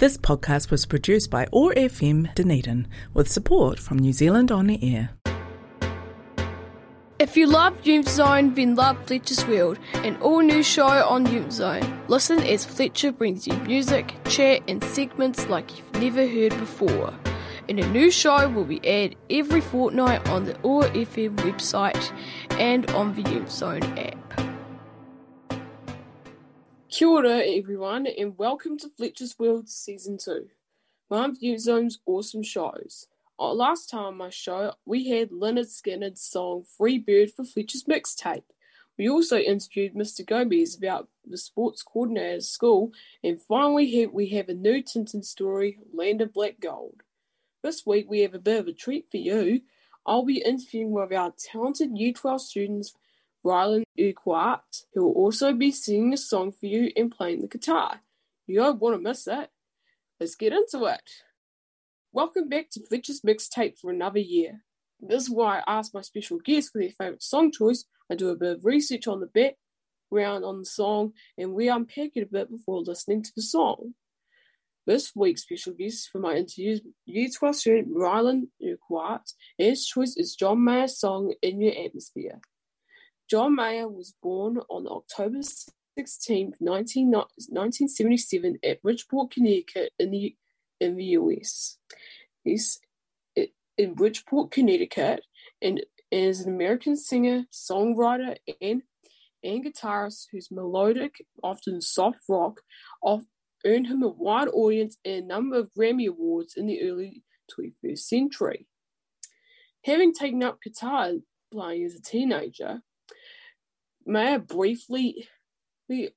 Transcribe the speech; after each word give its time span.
This 0.00 0.16
podcast 0.16 0.70
was 0.70 0.86
produced 0.86 1.30
by 1.30 1.46
OAR 1.52 1.74
FM 1.74 2.34
Dunedin 2.34 2.88
with 3.12 3.30
support 3.30 3.78
from 3.78 3.98
New 3.98 4.14
Zealand 4.14 4.50
On 4.50 4.66
the 4.66 4.78
Air. 4.82 5.10
If 7.18 7.36
you 7.36 7.46
love 7.46 7.86
Youth 7.86 8.08
Zone, 8.08 8.54
then 8.54 8.76
love 8.76 8.96
Fletcher's 9.04 9.46
World, 9.46 9.78
an 9.96 10.16
all 10.22 10.40
new 10.40 10.62
show 10.62 10.86
on 10.86 11.30
Youth 11.30 11.52
Zone. 11.52 12.00
Listen 12.08 12.40
as 12.44 12.64
Fletcher 12.64 13.12
brings 13.12 13.46
you 13.46 13.52
music, 13.58 14.14
chat, 14.24 14.62
and 14.68 14.82
segments 14.84 15.46
like 15.50 15.76
you've 15.76 15.92
never 16.00 16.26
heard 16.26 16.58
before. 16.58 17.12
And 17.68 17.78
a 17.78 17.86
new 17.90 18.10
show 18.10 18.48
will 18.48 18.64
be 18.64 18.80
aired 18.82 19.16
every 19.28 19.60
fortnight 19.60 20.26
on 20.30 20.46
the 20.46 20.58
OAR 20.62 20.84
FM 20.84 21.36
website 21.36 22.10
and 22.52 22.90
on 22.92 23.14
the 23.16 23.30
Youth 23.30 23.50
Zone 23.50 23.82
app. 23.98 24.39
Kia 26.90 27.06
ora, 27.06 27.38
everyone, 27.46 28.08
and 28.08 28.36
welcome 28.36 28.76
to 28.76 28.88
Fletcher's 28.88 29.38
World 29.38 29.68
Season 29.68 30.18
2, 30.18 30.48
one 31.06 31.30
of 31.30 31.36
Youth 31.40 31.60
Zone's 31.60 32.00
awesome 32.04 32.42
shows. 32.42 33.06
Uh, 33.38 33.54
last 33.54 33.88
time 33.88 34.06
on 34.06 34.16
my 34.16 34.28
show, 34.28 34.72
we 34.84 35.08
had 35.08 35.30
Lynyrd 35.30 35.68
Skynyrd's 35.68 36.20
song 36.20 36.64
Free 36.76 36.98
Bird 36.98 37.30
for 37.30 37.44
Fletcher's 37.44 37.84
mixtape. 37.84 38.42
We 38.98 39.08
also 39.08 39.38
interviewed 39.38 39.94
Mr. 39.94 40.26
Gomez 40.26 40.76
about 40.76 41.08
the 41.24 41.38
sports 41.38 41.84
coordinator 41.84 42.34
at 42.34 42.42
school, 42.42 42.90
and 43.22 43.40
finally, 43.40 44.08
we 44.08 44.26
have 44.30 44.48
a 44.48 44.54
new 44.54 44.82
Tintin 44.82 45.24
story, 45.24 45.78
Land 45.94 46.20
of 46.20 46.32
Black 46.32 46.58
Gold. 46.58 47.04
This 47.62 47.86
week, 47.86 48.10
we 48.10 48.22
have 48.22 48.34
a 48.34 48.40
bit 48.40 48.58
of 48.58 48.66
a 48.66 48.72
treat 48.72 49.06
for 49.12 49.18
you. 49.18 49.60
I'll 50.04 50.24
be 50.24 50.42
interviewing 50.44 50.90
one 50.90 51.04
of 51.04 51.12
our 51.12 51.32
talented 51.38 51.92
U12 51.92 52.40
students 52.40 52.94
Rylan 53.44 53.84
Urquhart, 53.98 54.84
who 54.94 55.04
will 55.04 55.12
also 55.12 55.52
be 55.52 55.72
singing 55.72 56.12
a 56.12 56.18
song 56.18 56.52
for 56.52 56.66
you 56.66 56.90
and 56.94 57.10
playing 57.10 57.40
the 57.40 57.48
guitar. 57.48 58.00
You 58.46 58.56
don't 58.56 58.80
want 58.80 58.96
to 58.96 59.02
miss 59.02 59.26
it. 59.26 59.48
Let's 60.18 60.34
get 60.34 60.52
into 60.52 60.84
it. 60.84 61.10
Welcome 62.12 62.48
back 62.48 62.70
to 62.72 62.84
Fletcher's 62.86 63.22
Mixtape 63.22 63.78
for 63.78 63.90
another 63.90 64.18
year. 64.18 64.64
This 65.00 65.22
is 65.22 65.30
why 65.30 65.60
I 65.60 65.78
ask 65.78 65.94
my 65.94 66.02
special 66.02 66.38
guests 66.38 66.70
for 66.70 66.80
their 66.80 66.90
favourite 66.90 67.22
song 67.22 67.50
choice. 67.50 67.84
I 68.10 68.16
do 68.16 68.28
a 68.28 68.36
bit 68.36 68.56
of 68.56 68.64
research 68.64 69.06
on 69.06 69.20
the 69.20 69.26
background 69.26 70.44
on 70.44 70.58
the 70.58 70.66
song 70.66 71.12
and 71.38 71.54
we 71.54 71.68
unpack 71.68 72.10
it 72.16 72.24
a 72.24 72.26
bit 72.26 72.50
before 72.50 72.80
listening 72.80 73.22
to 73.22 73.32
the 73.34 73.42
song. 73.42 73.94
This 74.86 75.12
week's 75.14 75.42
special 75.42 75.72
guest 75.72 76.10
for 76.10 76.18
my 76.18 76.34
interview 76.34 76.72
is 76.72 76.82
U12 77.40 77.54
student 77.54 77.94
Rylan 77.94 78.48
Urquhart. 78.62 79.32
His 79.56 79.86
choice 79.86 80.16
is 80.16 80.34
John 80.34 80.64
Mayer's 80.64 80.98
song 80.98 81.32
In 81.40 81.60
Your 81.60 81.72
Atmosphere. 81.72 82.40
John 83.30 83.54
Mayer 83.54 83.86
was 83.86 84.14
born 84.20 84.58
on 84.68 84.88
October 84.88 85.38
16, 85.96 86.54
1977 86.58 88.58
at 88.64 88.82
Bridgeport, 88.82 89.30
Connecticut 89.30 89.92
in 90.00 90.10
the, 90.10 90.34
in 90.80 90.96
the 90.96 91.04
US. 91.04 91.78
He's 92.42 92.80
in 93.78 93.94
Bridgeport, 93.94 94.50
Connecticut, 94.50 95.22
and 95.62 95.80
is 96.10 96.40
an 96.40 96.52
American 96.52 96.96
singer, 96.96 97.44
songwriter, 97.52 98.36
and, 98.60 98.82
and 99.44 99.64
guitarist 99.64 100.26
whose 100.32 100.50
melodic, 100.50 101.24
often 101.40 101.80
soft 101.80 102.18
rock, 102.28 102.62
earned 103.64 103.86
him 103.86 104.02
a 104.02 104.08
wide 104.08 104.48
audience 104.48 104.96
and 105.04 105.22
a 105.22 105.26
number 105.26 105.56
of 105.56 105.70
Grammy 105.78 106.08
Awards 106.08 106.54
in 106.56 106.66
the 106.66 106.82
early 106.82 107.22
21st 107.56 107.98
century. 107.98 108.66
Having 109.84 110.14
taken 110.14 110.42
up 110.42 110.60
guitar 110.60 111.12
playing 111.52 111.84
as 111.84 111.94
a 111.94 112.02
teenager, 112.02 112.82
Mayer 114.06 114.38
briefly 114.38 115.28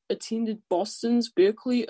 attended 0.09 0.61
Boston's 0.69 1.31
Berklee 1.31 1.87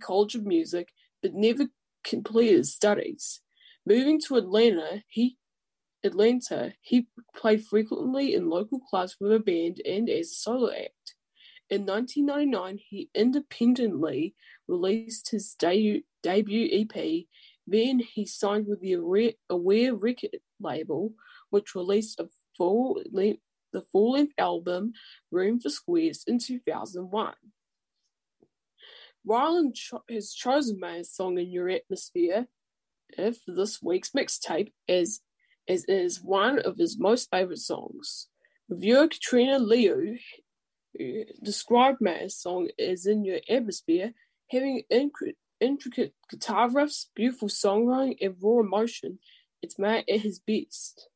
College 0.00 0.34
of 0.34 0.44
Music, 0.46 0.88
but 1.22 1.34
never 1.34 1.68
completed 2.04 2.66
studies. 2.66 3.40
Moving 3.86 4.20
to 4.22 4.36
Atlanta, 4.36 5.02
he 5.08 5.36
Atlanta, 6.02 6.72
he 6.80 7.08
played 7.36 7.64
frequently 7.64 8.34
in 8.34 8.48
local 8.48 8.80
clubs 8.80 9.16
with 9.20 9.32
a 9.32 9.38
band 9.38 9.82
and 9.84 10.08
as 10.08 10.30
a 10.30 10.34
solo 10.34 10.70
act. 10.70 11.14
In 11.68 11.84
1999, 11.84 12.78
he 12.88 13.10
independently 13.14 14.34
released 14.66 15.30
his 15.30 15.54
debut, 15.58 16.02
debut 16.22 16.68
EP. 16.72 17.26
Then 17.66 17.98
he 17.98 18.24
signed 18.26 18.66
with 18.66 18.80
the 18.80 18.94
Aware 19.50 19.94
record 19.94 20.38
label, 20.58 21.12
which 21.50 21.74
released 21.74 22.18
a 22.18 22.28
full 22.56 23.02
length 23.12 23.42
the 23.72 23.82
full 23.92 24.12
length 24.12 24.34
album 24.38 24.92
Room 25.30 25.60
for 25.60 25.70
Squares 25.70 26.24
in 26.26 26.38
2001. 26.38 27.34
Rylan 29.28 29.74
cho- 29.74 30.04
has 30.10 30.32
chosen 30.32 30.80
my 30.80 31.02
song 31.02 31.38
in 31.38 31.50
your 31.50 31.68
atmosphere 31.68 32.46
for 33.16 33.32
this 33.54 33.82
week's 33.82 34.10
mixtape 34.10 34.72
as, 34.88 35.20
as 35.68 35.84
is 35.84 36.22
one 36.22 36.58
of 36.60 36.78
his 36.78 36.98
most 36.98 37.28
favourite 37.30 37.58
songs. 37.58 38.28
Reviewer 38.68 39.08
Katrina 39.08 39.58
Liu 39.58 40.16
described 41.42 41.98
Mayer's 42.00 42.36
song 42.36 42.68
as 42.78 43.06
in 43.06 43.24
your 43.24 43.40
atmosphere, 43.48 44.12
having 44.50 44.82
inc- 44.92 45.34
intricate 45.60 46.14
guitar 46.30 46.68
riffs, 46.68 47.06
beautiful 47.14 47.48
songwriting, 47.48 48.16
and 48.20 48.36
raw 48.40 48.60
emotion. 48.60 49.18
It's 49.62 49.78
Mayer 49.78 50.02
at 50.08 50.20
his 50.20 50.38
best. 50.38 51.08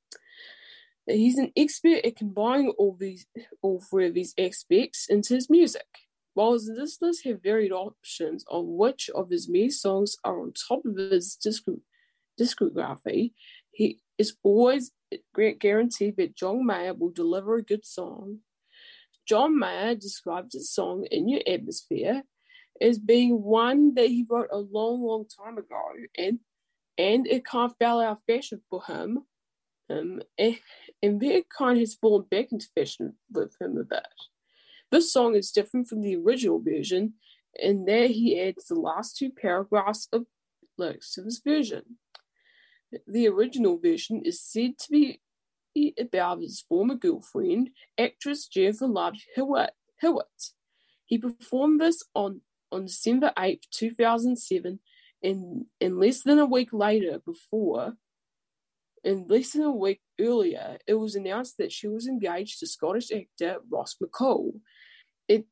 He's 1.07 1.39
an 1.39 1.53
expert 1.57 2.05
at 2.05 2.17
combining 2.17 2.71
all 2.79 2.97
these, 2.99 3.27
all 3.63 3.81
three 3.81 4.07
of 4.07 4.15
these 4.15 4.35
aspects 4.39 5.07
into 5.09 5.35
his 5.35 5.51
music. 5.51 5.87
While 6.33 6.55
his 6.55 6.69
listeners 6.69 7.23
have 7.25 7.43
varied 7.43 7.73
options 7.73 8.45
on 8.51 8.77
which 8.77 9.09
of 9.11 9.31
his 9.31 9.49
many 9.49 9.71
songs 9.71 10.17
are 10.25 10.41
on 10.41 10.53
top 10.53 10.85
of 10.85 10.97
his 10.97 11.39
discography, 12.41 13.33
he 13.71 14.01
is 14.19 14.37
always 14.43 14.91
guaranteed 15.59 16.17
that 16.17 16.37
John 16.37 16.67
Mayer 16.67 16.95
will 16.95 17.11
deliver 17.11 17.57
a 17.57 17.63
good 17.63 17.85
song. 17.85 18.39
John 19.27 19.59
Mayer 19.59 19.95
describes 19.95 20.55
his 20.55 20.73
song 20.73 21.07
In 21.11 21.29
Your 21.29 21.43
Atmosphere 21.47 22.25
as 22.81 22.99
being 22.99 23.43
one 23.43 23.95
that 23.95 24.09
he 24.09 24.27
wrote 24.29 24.49
a 24.51 24.59
long, 24.59 25.03
long 25.03 25.27
time 25.27 25.59
ago, 25.59 25.81
and 26.19 26.41
and 26.97 27.27
it 27.27 27.45
kind 27.45 27.71
of 27.71 27.77
fell 27.79 28.01
out 28.01 28.19
of 28.19 28.23
fashion 28.27 28.61
for 28.71 28.83
him 28.85 29.25
um, 29.91 30.23
and 30.39 31.45
kind 31.57 31.79
has 31.79 31.95
fallen 31.95 32.27
back 32.31 32.53
into 32.53 32.69
fashion 32.75 33.15
with 33.31 33.55
him 33.61 33.77
a 33.77 33.85
bit. 33.85 34.07
This 34.91 35.13
song 35.13 35.35
is 35.35 35.51
different 35.51 35.89
from 35.89 36.03
the 36.03 36.17
original 36.17 36.61
version, 36.61 37.15
and 37.61 37.87
there 37.87 38.09
he 38.09 38.41
adds 38.41 38.67
the 38.67 38.75
last 38.75 39.17
two 39.17 39.31
paragraphs 39.31 40.09
of 40.13 40.27
lyrics 40.79 41.15
to 41.15 41.23
this 41.23 41.41
version. 41.45 41.99
The 43.07 43.29
original 43.29 43.79
version 43.79 44.23
is 44.25 44.43
said 44.43 44.79
to 44.79 44.91
be 44.91 45.21
about 45.99 46.41
his 46.41 46.65
former 46.69 46.95
girlfriend, 46.95 47.71
actress 47.99 48.47
Jennifer 48.47 48.87
Love 48.87 49.15
Hewitt. 49.35 49.73
Hewitt. 50.01 50.53
He 51.05 51.19
performed 51.19 51.81
this 51.81 52.03
on, 52.15 52.41
on 52.71 52.87
December 52.87 53.33
8, 53.39 53.67
2007, 53.71 54.79
and, 55.23 55.65
and 55.81 55.99
less 55.99 56.23
than 56.23 56.39
a 56.39 56.47
week 56.47 56.73
later, 56.73 57.21
before 57.25 57.95
and 59.05 59.31
less 59.31 59.53
than 59.53 59.63
a 59.63 59.71
week 59.71 60.01
earlier, 60.19 60.79
it 60.87 60.95
was 60.95 61.15
announced 61.15 61.59
that 61.59 61.73
she 61.73 61.87
was 61.87 62.07
engaged 62.07 62.59
to 62.61 62.67
Scottish 62.67 63.13
actor 63.13 63.59
Ross 63.71 63.97
McCall. 64.03 64.61
It 65.29 65.47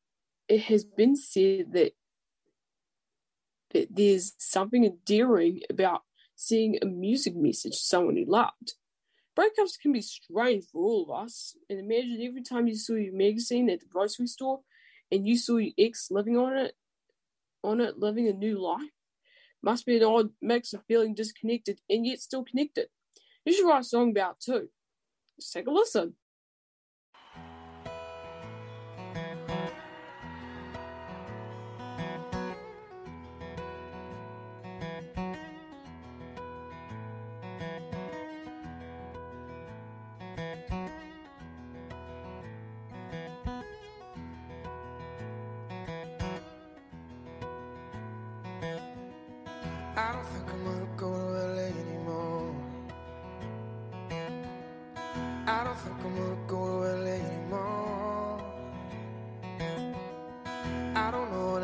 it 0.49 0.63
has 0.63 0.85
been 0.85 1.17
said 1.17 1.73
that 1.73 1.93
that 3.73 3.89
there's 3.91 4.33
something 4.39 4.85
endearing 4.85 5.61
about 5.71 6.03
seeing 6.35 6.79
a 6.81 6.87
music 6.87 7.35
message 7.37 7.73
to 7.73 7.79
someone 7.79 8.17
you 8.17 8.27
loved. 8.27 8.75
Breakups 9.39 9.81
can 9.81 9.93
be 9.93 10.03
strange 10.03 10.65
for 10.71 10.83
all 10.83 11.05
of 11.05 11.25
us, 11.25 11.57
and 11.71 11.79
imagine 11.79 12.23
every 12.23 12.43
time 12.43 12.67
you 12.67 12.77
saw 12.77 12.95
your 12.95 13.15
magazine 13.15 13.71
at 13.71 13.81
the 13.81 13.87
grocery 13.87 14.27
store 14.27 14.61
and 15.11 15.27
you 15.27 15.37
saw 15.37 15.57
your 15.57 15.73
ex 15.79 16.09
living 16.11 16.37
on 16.37 16.57
it, 16.57 16.75
on 17.63 17.81
it, 17.81 17.99
living 17.99 18.29
a 18.29 18.33
new 18.33 18.61
life. 18.61 18.91
Must 19.63 19.87
be 19.87 19.97
an 19.97 20.05
odd 20.05 20.31
mix 20.41 20.73
of 20.73 20.85
feeling 20.87 21.15
disconnected 21.15 21.81
and 21.89 22.05
yet 22.05 22.19
still 22.19 22.45
connected. 22.45 22.89
You 23.45 23.53
should 23.53 23.67
write 23.67 23.81
a 23.81 23.85
song 23.85 24.11
about 24.11 24.41
too. 24.41 24.69
Just 25.39 25.53
take 25.53 25.67
a 25.67 25.71
listen. 25.71 26.15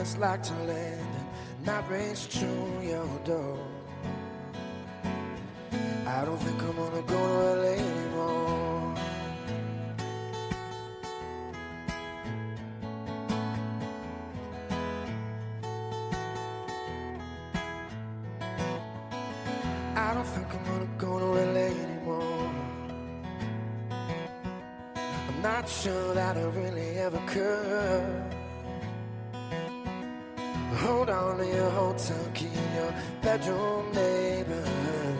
It's 0.08 0.16
like 0.16 0.42
to 0.42 0.54
land 0.54 1.14
in 1.20 1.66
not 1.66 1.90
race 1.90 2.26
to 2.28 2.46
your 2.82 3.06
door. 3.26 3.58
I 6.06 6.24
don't 6.24 6.38
think 6.38 6.62
I'm 6.62 6.76
gonna 6.76 7.02
go 7.02 7.20
to 7.36 7.60
LA 7.60 7.97
neighborhood. 33.94 35.18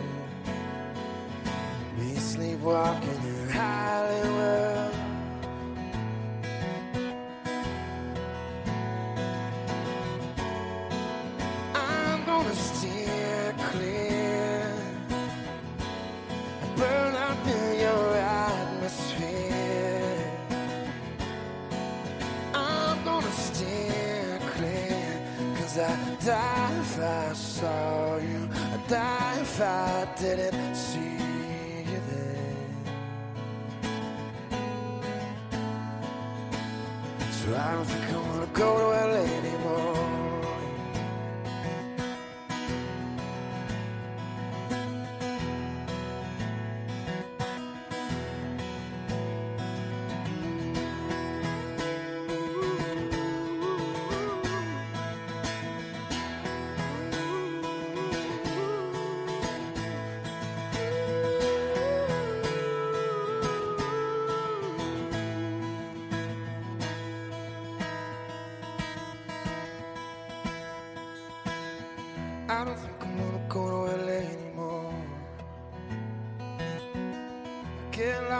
Me 1.97 2.15
sleepwalking 2.15 3.28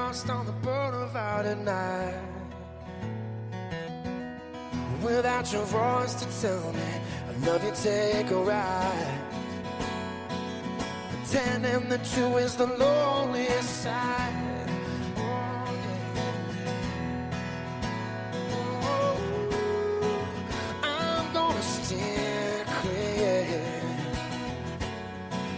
lost 0.09 0.29
on 0.31 0.45
the 0.47 0.51
boulevard 0.65 1.45
at 1.45 1.59
night. 1.59 2.19
Without 5.03 5.53
your 5.53 5.65
voice 5.65 6.15
to 6.15 6.25
tell 6.41 6.73
me, 6.73 6.91
I 7.29 7.31
love 7.45 7.63
you, 7.63 7.71
take 7.83 8.31
a 8.31 8.41
ride. 8.53 9.19
Pretending 11.11 11.89
that 11.89 12.03
two 12.05 12.37
is 12.37 12.55
the 12.55 12.65
loneliest 12.65 13.83
side. 13.83 14.69
Oh. 15.17 15.69
Oh, 18.81 19.17
I'm 20.83 21.33
gonna 21.33 21.61
clear. 22.81 23.45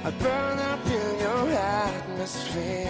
I 0.03 0.09
burn 0.23 0.59
up 0.71 0.85
in 0.99 1.19
your 1.25 1.49
atmosphere. 1.51 2.80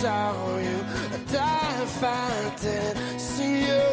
Saw 0.00 0.58
you. 0.58 0.78
I 1.14 1.18
die 1.32 1.82
if 1.82 2.02
I 2.04 2.52
didn't 2.60 3.18
see 3.18 3.56
you. 3.70 3.86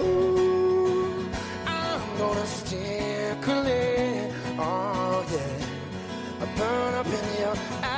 I'm 1.66 2.02
gonna 2.18 2.46
steer 2.46 3.38
clear. 3.42 4.30
Oh 4.60 5.26
yeah. 5.34 6.44
I 6.44 6.46
burn 6.58 6.94
up 7.02 7.10
in 7.20 7.28
your 7.44 7.58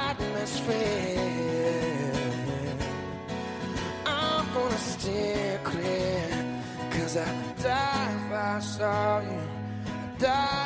atmosphere. 0.09 1.23
I'm 4.05 4.45
gonna 4.53 4.81
steer 4.91 5.59
clear. 5.63 6.27
Cause 6.91 7.17
I 7.17 7.29
die 7.63 8.11
if 8.19 8.31
I 8.31 8.59
saw 8.59 9.19
you. 9.21 9.41
I 9.87 10.19
die 10.19 10.64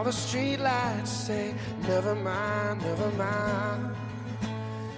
all 0.00 0.04
the 0.04 0.10
streetlights 0.10 1.08
say, 1.08 1.54
never 1.82 2.14
mind, 2.14 2.80
never 2.80 3.10
mind. 3.18 3.94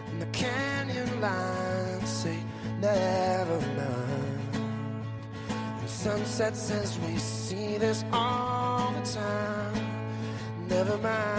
And 0.06 0.22
the 0.22 0.26
canyon 0.26 1.20
lines 1.20 2.08
say, 2.08 2.38
never 2.80 3.58
mind. 3.80 4.78
And 5.80 5.90
sunset 5.90 6.54
says 6.54 7.00
we 7.00 7.16
see 7.18 7.78
this 7.78 8.04
all 8.12 8.92
the 8.92 9.10
time. 9.10 9.74
Never 10.68 10.96
mind, 10.98 11.31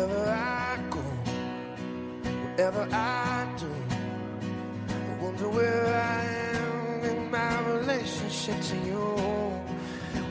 Wherever 0.00 0.30
I 0.30 0.78
go, 0.88 1.00
whatever 2.44 2.88
I 2.90 3.46
do, 3.58 3.70
I 4.88 5.22
wonder 5.22 5.48
where 5.50 5.86
I 5.94 6.24
am 6.56 7.04
in 7.04 7.30
my 7.30 7.60
relationship 7.68 8.58
to 8.62 8.76
you. 8.76 9.04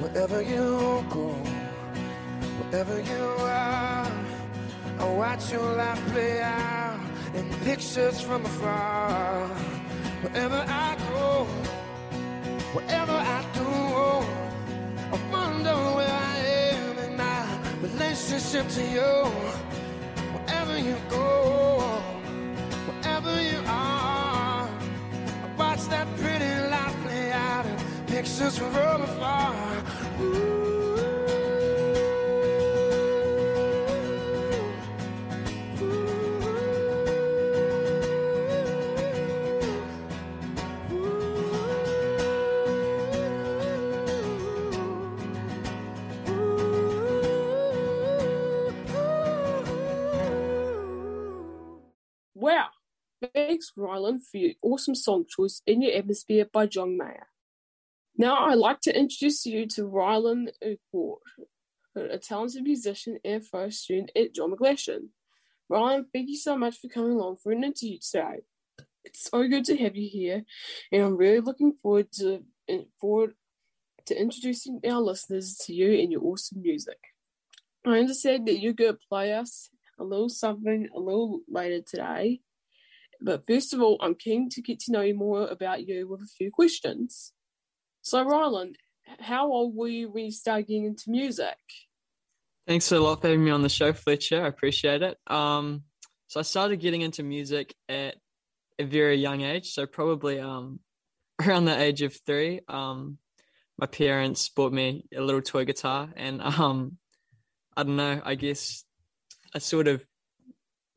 Wherever 0.02 0.42
you 0.42 1.06
go, 1.12 1.28
wherever 2.58 3.00
you 3.00 3.26
are, 3.42 4.12
I 4.98 5.14
watch 5.14 5.52
your 5.52 5.72
life 5.76 6.04
play 6.14 6.42
out 6.42 7.00
in 7.36 7.48
pictures 7.64 8.20
from 8.22 8.46
afar. 8.46 9.48
Wherever 10.24 10.66
I 10.68 10.98
go, 11.14 11.46
wherever 12.74 13.14
I 13.14 13.49
relationship 18.30 18.68
to 18.70 18.84
you. 18.92 19.26
Wherever 20.34 20.78
you 20.78 20.96
go, 21.10 21.80
wherever 22.86 23.42
you 23.42 23.58
are, 23.66 24.68
I 24.68 25.56
watch 25.58 25.88
that 25.88 26.08
pretty 26.18 26.70
life 26.70 26.96
play 27.04 27.32
out 27.32 27.66
in 27.66 27.78
pictures 28.06 28.58
from 28.58 29.02
afar. 29.02 29.56
Wow! 30.20 30.59
Thanks, 53.90 54.02
Rylan, 54.02 54.20
for 54.22 54.38
your 54.38 54.54
awesome 54.62 54.96
song 54.96 55.26
choice 55.28 55.62
in 55.66 55.82
your 55.82 55.96
atmosphere 55.96 56.46
by 56.52 56.68
John 56.68 56.98
Mayer. 56.98 57.28
Now 58.18 58.46
I'd 58.48 58.58
like 58.58 58.82
to 58.82 58.96
introduce 58.96 59.46
you 59.46 59.68
to 59.68 59.84
Rylan 59.84 60.50
Urquhart, 60.64 61.22
a 61.96 62.18
talented 62.18 62.64
musician 62.64 63.20
and 63.24 63.46
first 63.46 63.84
student 63.84 64.12
at 64.16 64.34
John 64.34 64.52
McGlashan. 64.52 65.10
Rylan, 65.72 66.06
thank 66.14 66.30
you 66.30 66.38
so 66.38 66.58
much 66.58 66.78
for 66.80 66.88
coming 66.88 67.12
along 67.12 67.38
for 67.38 67.52
an 67.52 67.64
interview 67.64 67.98
today. 68.00 68.42
It's 69.06 69.30
so 69.30 69.48
good 69.48 69.66
to 69.66 69.78
have 69.78 69.96
you 69.96 70.10
here, 70.10 70.44
and 70.92 71.04
I'm 71.04 71.18
really 71.18 71.40
looking 71.40 71.74
forward 71.74 72.12
to 72.14 72.44
forward 73.00 73.34
to 74.08 74.20
introducing 74.20 74.82
our 74.88 75.02
listeners 75.02 75.58
to 75.66 75.74
you 75.74 76.00
and 76.00 76.12
your 76.12 76.24
awesome 76.24 76.62
music. 76.62 77.00
I 77.86 78.00
understand 78.00 78.48
that 78.48 78.60
you're 78.60 78.74
going 78.74 78.94
to 78.94 79.00
play 79.10 79.34
us 79.34 79.70
a 80.00 80.04
little 80.04 80.30
something 80.30 80.90
a 80.96 81.00
little 81.00 81.42
later 81.48 81.82
today, 81.82 82.42
but 83.22 83.46
first 83.48 83.74
of 83.74 83.82
all, 83.82 83.98
I'm 84.02 84.16
keen 84.16 84.50
to 84.50 84.62
get 84.62 84.80
to 84.82 84.92
know 84.92 85.14
more 85.14 85.48
about 85.48 85.88
you 85.88 86.08
with 86.08 86.22
a 86.22 86.28
few 86.38 86.52
questions. 86.52 87.34
So, 88.02 88.24
Rylan, 88.24 88.74
how 89.20 89.52
old 89.52 89.76
were 89.76 89.88
you 89.88 90.10
when 90.10 90.26
you 90.26 90.32
started 90.32 90.68
getting 90.68 90.86
into 90.86 91.10
music? 91.10 91.58
Thanks 92.68 92.92
a 92.92 93.00
lot 93.00 93.22
for 93.22 93.28
having 93.28 93.44
me 93.44 93.52
on 93.52 93.62
the 93.62 93.70
show, 93.70 93.94
Fletcher. 93.94 94.44
I 94.44 94.48
appreciate 94.48 95.02
it. 95.02 95.18
Um, 95.28 95.84
so 96.28 96.40
I 96.40 96.44
started 96.44 96.80
getting 96.80 97.02
into 97.02 97.24
music 97.24 97.74
at 97.90 98.16
a 98.78 98.84
very 98.84 99.16
young 99.16 99.42
age, 99.42 99.72
so 99.72 99.86
probably 99.86 100.40
um, 100.40 100.80
around 101.42 101.66
the 101.66 101.78
age 101.78 102.02
of 102.04 102.16
three. 102.26 102.62
Um, 102.68 103.18
my 103.78 103.88
parents 103.88 104.50
bought 104.50 104.74
me 104.74 105.06
a 105.16 105.22
little 105.22 105.42
toy 105.42 105.66
guitar, 105.66 106.10
and 106.16 106.42
um, 106.42 106.98
I 107.76 107.84
don't 107.84 107.96
know. 107.96 108.22
I 108.24 108.36
guess 108.36 108.84
I 109.54 109.60
sort 109.60 109.88
of 109.88 110.06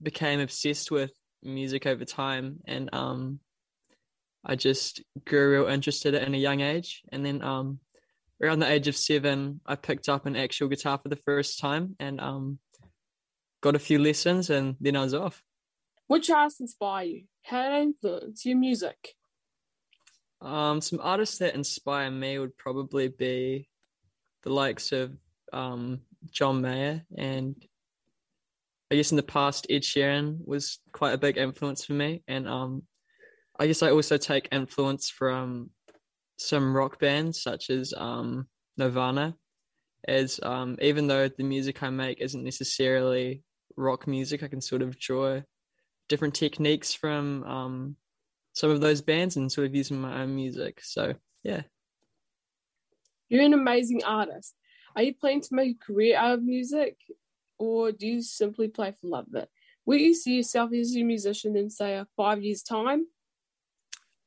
became 0.03 0.41
obsessed 0.41 0.91
with 0.91 1.13
music 1.43 1.87
over 1.87 2.05
time, 2.05 2.61
and 2.67 2.91
um, 2.93 3.41
I 4.45 4.57
just 4.57 5.03
grew 5.25 5.53
real 5.53 5.69
interested 5.69 6.15
in 6.15 6.35
a 6.35 6.39
young 6.39 6.61
age. 6.61 7.03
And 7.11 7.25
then 7.25 7.43
um, 7.43 7.79
around 8.43 8.61
the 8.61 8.71
age 8.71 8.89
of 8.89 8.97
seven, 8.97 9.61
I 9.67 9.77
picked 9.77 10.09
up 10.09 10.27
an 10.27 10.37
actual 10.37 10.69
guitar 10.69 10.99
for 11.03 11.09
the 11.09 11.17
first 11.17 11.59
time, 11.59 11.97
and 11.99 12.21
um, 12.21 12.59
got 13.61 13.77
a 13.77 13.81
few 13.81 13.99
lessons, 13.99 14.51
and 14.51 14.77
then 14.81 14.97
I 14.97 15.03
was 15.03 15.15
off. 15.15 15.43
Which 16.09 16.31
artists 16.31 16.61
inspire 16.61 17.07
you? 17.07 17.23
How 17.43 17.63
did 17.63 17.73
they 17.73 17.83
influence 17.83 18.45
your 18.45 18.59
music? 18.59 19.15
Um, 20.41 20.81
some 20.81 20.99
artists 21.01 21.39
that 21.39 21.55
inspire 21.55 22.11
me 22.11 22.39
would 22.39 22.57
probably 22.59 23.09
be 23.09 23.69
the 24.43 24.51
likes 24.51 24.91
of 24.91 25.13
um, 25.53 26.01
John 26.31 26.61
Mayer 26.61 27.05
and 27.17 27.55
I 28.93 28.95
guess 28.95 29.11
in 29.11 29.17
the 29.17 29.23
past 29.23 29.67
Ed 29.71 29.81
Sheeran 29.81 30.47
was 30.47 30.79
quite 30.93 31.15
a 31.15 31.19
big 31.19 31.39
influence 31.39 31.83
for 31.83 31.95
me 31.95 32.23
and 32.29 32.47
um, 32.47 32.83
I 33.59 33.67
guess 33.67 33.83
I 33.83 33.91
also 33.91 34.19
take 34.19 34.51
influence 34.53 35.09
from 35.09 35.71
some 36.37 36.77
rock 36.77 36.99
bands 36.99 37.43
such 37.43 37.71
as 37.71 37.95
um, 37.97 38.49
Nirvana 38.77 39.35
as 40.07 40.39
um, 40.43 40.77
even 40.83 41.07
though 41.07 41.27
the 41.27 41.43
music 41.43 41.83
I 41.83 41.89
make 41.89 42.21
isn't 42.21 42.45
necessarily 42.45 43.43
rock 43.79 44.07
music 44.07 44.43
I 44.43 44.49
can 44.49 44.61
sort 44.61 44.83
of 44.83 44.99
draw 44.99 45.41
different 46.11 46.35
techniques 46.35 46.93
from 46.93 47.45
um, 47.45 47.97
some 48.53 48.69
of 48.69 48.83
those 48.83 49.01
bands 49.01 49.37
and 49.37 49.51
sort 49.51 49.69
of 49.69 49.75
using 49.75 50.03
my 50.03 50.21
own 50.21 50.37
music. 50.37 50.81
So 50.83 51.15
yeah. 51.43 51.63
You're 53.31 53.45
an 53.45 53.55
amazing 53.55 54.05
artist. 54.05 54.55
Are 54.95 55.03
you 55.03 55.15
planning 55.15 55.41
to 55.41 55.49
make 55.55 55.77
a 55.81 55.87
career 55.87 56.19
out 56.19 56.35
of 56.35 56.43
music 56.43 56.99
or 57.59 57.93
do 57.93 58.07
you 58.07 58.23
simply 58.23 58.69
play 58.69 58.93
for 58.93 59.09
love 59.09 59.27
of 59.29 59.43
it? 59.43 59.49
Will 59.85 59.99
you 59.99 60.15
see 60.15 60.37
yourself 60.37 60.73
as 60.73 60.95
a 60.95 61.03
musician 61.03 61.57
in 61.57 61.71
say 61.71 61.95
a 61.95 62.07
five 62.17 62.43
years 62.43 62.63
time? 62.63 63.07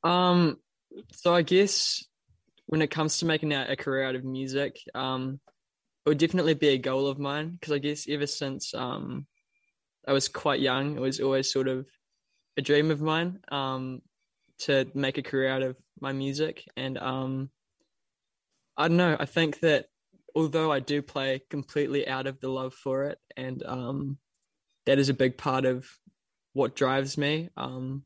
Um 0.03 0.57
so 1.13 1.33
I 1.33 1.41
guess 1.41 2.05
when 2.67 2.81
it 2.81 2.91
comes 2.91 3.17
to 3.19 3.25
making 3.25 3.53
a, 3.53 3.75
career 3.75 4.07
out 4.07 4.15
of 4.15 4.23
music, 4.23 4.79
um 4.93 5.39
it 6.05 6.09
would 6.09 6.17
definitely 6.17 6.53
be 6.53 6.69
a 6.69 6.77
goal 6.77 7.07
of 7.07 7.19
mine 7.19 7.51
because 7.51 7.73
I 7.73 7.79
guess 7.79 8.07
ever 8.09 8.27
since 8.27 8.73
um 8.73 9.25
I 10.07 10.13
was 10.13 10.27
quite 10.27 10.59
young, 10.59 10.95
it 10.95 11.01
was 11.01 11.19
always 11.19 11.51
sort 11.51 11.67
of 11.67 11.87
a 12.57 12.61
dream 12.61 12.91
of 12.91 13.01
mine. 13.01 13.39
Um 13.51 14.01
to 14.57 14.87
make 14.93 15.17
a 15.17 15.23
career 15.23 15.49
out 15.49 15.61
of 15.61 15.75
my 15.99 16.11
music. 16.11 16.63
And 16.77 16.97
um, 16.97 17.49
I 18.77 18.87
don't 18.87 18.97
know. 18.97 19.17
I 19.19 19.25
think 19.25 19.59
that 19.61 19.85
although 20.35 20.71
I 20.71 20.79
do 20.79 21.01
play 21.01 21.41
completely 21.49 22.07
out 22.07 22.27
of 22.27 22.39
the 22.39 22.49
love 22.49 22.73
for 22.73 23.05
it, 23.05 23.19
and 23.37 23.63
um, 23.65 24.17
that 24.85 24.99
is 24.99 25.09
a 25.09 25.13
big 25.13 25.37
part 25.37 25.65
of 25.65 25.87
what 26.53 26.75
drives 26.75 27.17
me. 27.17 27.49
Um, 27.57 28.03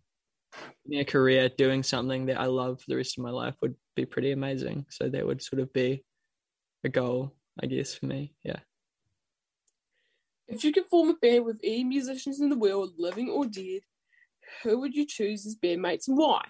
in 0.89 0.99
a 0.99 1.05
career 1.05 1.49
doing 1.49 1.83
something 1.83 2.25
that 2.27 2.39
I 2.39 2.45
love 2.45 2.81
for 2.81 2.85
the 2.87 2.95
rest 2.95 3.17
of 3.17 3.23
my 3.23 3.29
life 3.29 3.55
would 3.61 3.75
be 3.95 4.05
pretty 4.05 4.31
amazing. 4.31 4.85
So 4.89 5.09
that 5.09 5.25
would 5.25 5.41
sort 5.41 5.61
of 5.61 5.71
be 5.73 6.03
a 6.83 6.89
goal, 6.89 7.35
I 7.61 7.67
guess, 7.67 7.93
for 7.93 8.07
me. 8.07 8.33
Yeah. 8.43 8.59
If 10.47 10.63
you 10.63 10.71
could 10.71 10.87
form 10.87 11.09
a 11.09 11.13
band 11.13 11.45
with 11.45 11.59
any 11.63 11.83
musicians 11.83 12.41
in 12.41 12.49
the 12.49 12.57
world, 12.57 12.93
living 12.97 13.29
or 13.29 13.45
dead, 13.45 13.81
who 14.63 14.79
would 14.79 14.95
you 14.95 15.05
choose 15.05 15.45
as 15.45 15.55
bandmates 15.55 16.07
and 16.07 16.17
why? 16.17 16.43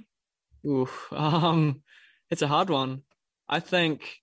Oof, 0.66 1.08
um, 1.12 1.82
it's 2.30 2.42
a 2.42 2.48
hard 2.48 2.70
one. 2.70 3.04
I 3.50 3.60
think 3.60 4.20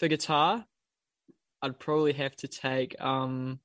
for 0.00 0.08
guitar, 0.08 0.64
I'd 1.62 1.78
probably 1.78 2.14
have 2.14 2.34
to 2.36 2.48
take 2.48 3.00
um, 3.00 3.60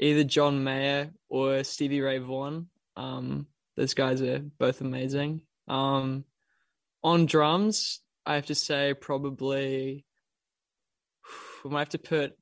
either 0.00 0.24
John 0.24 0.64
Mayer 0.64 1.12
or 1.30 1.62
Stevie 1.62 2.00
Ray 2.00 2.18
Vaughan. 2.18 2.68
Um, 2.96 3.46
those 3.76 3.94
guys 3.94 4.20
are 4.20 4.40
both 4.58 4.80
amazing. 4.80 5.42
Um, 5.68 6.24
on 7.04 7.26
drums, 7.26 8.00
I 8.26 8.34
have 8.34 8.46
to 8.46 8.56
say 8.56 8.92
probably 8.94 10.04
we 11.64 11.70
might 11.70 11.78
have 11.78 11.88
to 11.90 11.98
put 11.98 12.32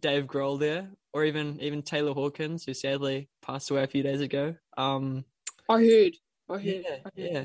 Dave 0.00 0.24
Grohl 0.24 0.58
there, 0.58 0.88
or 1.12 1.26
even 1.26 1.60
even 1.60 1.82
Taylor 1.82 2.14
Hawkins, 2.14 2.64
who 2.64 2.72
sadly 2.72 3.28
passed 3.42 3.70
away 3.70 3.82
a 3.82 3.86
few 3.86 4.02
days 4.02 4.22
ago. 4.22 4.54
Um, 4.78 5.26
I 5.68 5.80
heard. 5.80 6.12
I 6.48 6.54
heard. 6.54 6.64
Yeah, 6.64 6.80
I 6.88 6.90
heard. 7.04 7.12
yeah. 7.16 7.44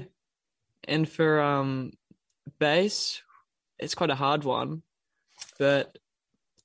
And 0.85 1.07
for 1.07 1.41
um, 1.41 1.91
bass, 2.59 3.21
it's 3.79 3.95
quite 3.95 4.09
a 4.09 4.15
hard 4.15 4.43
one, 4.43 4.81
but 5.59 5.97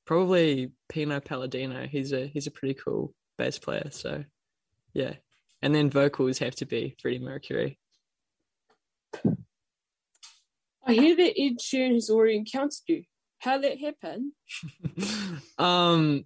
probably 0.06 0.72
Pino 0.88 1.20
Palladino. 1.20 1.86
He's 1.86 2.12
a 2.12 2.26
he's 2.26 2.46
a 2.46 2.50
pretty 2.50 2.74
cool 2.74 3.14
bass 3.38 3.58
player. 3.58 3.88
So, 3.90 4.24
yeah. 4.92 5.14
And 5.62 5.74
then 5.74 5.90
vocals 5.90 6.38
have 6.38 6.56
to 6.56 6.66
be 6.66 6.96
Freddie 7.00 7.20
Mercury. 7.20 7.78
I 10.84 10.94
hear 10.94 11.14
that 11.16 11.40
Ed 11.40 11.58
Sheeran 11.60 11.94
has 11.94 12.10
already 12.10 12.36
encountered 12.36 12.80
you. 12.88 13.04
How 13.38 13.58
did 13.58 13.72
that 13.72 13.80
happen? 13.80 14.32
um, 15.58 16.24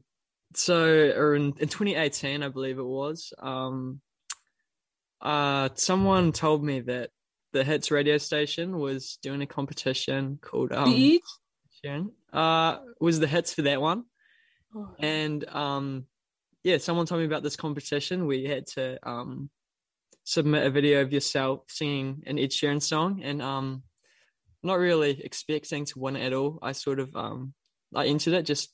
so 0.55 1.35
in, 1.35 1.55
in 1.59 1.69
2018, 1.69 2.43
I 2.43 2.49
believe 2.49 2.79
it 2.79 2.85
was, 2.85 3.33
um, 3.39 4.01
uh, 5.21 5.69
someone 5.75 6.33
told 6.33 6.65
me 6.65 6.81
that 6.81 7.11
the 7.53 7.65
Hits 7.65 7.91
radio 7.91 8.19
station 8.19 8.79
was 8.79 9.19
doing 9.23 9.43
a 9.43 9.47
competition 9.47 10.39
called 10.41 10.73
um, 10.73 10.91
the 10.91 11.23
Sharon, 11.83 12.13
uh, 12.33 12.79
was 13.01 13.21
the 13.21 13.27
Hits 13.27 13.55
for 13.55 13.63
that 13.63 13.81
one, 13.81 14.05
oh. 14.75 14.95
and 14.99 15.47
um, 15.49 16.07
yeah, 16.65 16.79
someone 16.79 17.07
told 17.07 17.21
me 17.21 17.27
about 17.27 17.43
this 17.43 17.57
competition. 17.57 18.27
We 18.27 18.45
had 18.45 18.67
to 18.69 18.99
um, 19.09 19.51
submit 20.25 20.67
a 20.67 20.71
video 20.71 21.03
of 21.03 21.13
yourself 21.13 21.63
singing 21.69 22.23
an 22.27 22.39
Ed 22.39 22.51
Sheeran 22.51 22.83
song, 22.83 23.23
and 23.23 23.41
um, 23.41 23.83
not 24.63 24.79
really 24.79 25.23
expecting 25.23 25.85
to 25.87 25.99
win 25.99 26.17
at 26.17 26.33
all. 26.33 26.59
I 26.63 26.73
sort 26.73 26.99
of 26.99 27.15
um, 27.15 27.55
I 27.95 28.07
entered 28.07 28.35
it 28.35 28.43
just 28.43 28.73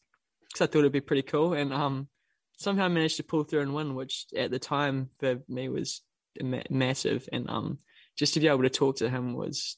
because 0.49 0.67
I 0.67 0.71
thought 0.71 0.81
it'd 0.81 0.93
be 0.93 1.01
pretty 1.01 1.23
cool, 1.23 1.53
and 1.53 1.73
um, 1.73 2.09
somehow 2.57 2.89
managed 2.89 3.19
to 3.19 3.25
pull 3.25 3.45
through 3.45 3.61
and 3.61 3.75
win, 3.75 3.95
which 3.95 4.27
at 4.37 4.51
the 4.51 4.59
time 4.59 5.11
for 5.19 5.43
me 5.49 5.69
was 5.69 6.01
ma- 6.41 6.63
massive. 6.71 7.29
And 7.33 7.49
um, 7.51 7.79
just 8.19 8.35
to 8.35 8.41
be 8.41 8.49
able 8.49 8.63
to 8.63 8.71
talk 8.71 8.97
to 8.97 9.11
him 9.11 9.35
was 9.35 9.77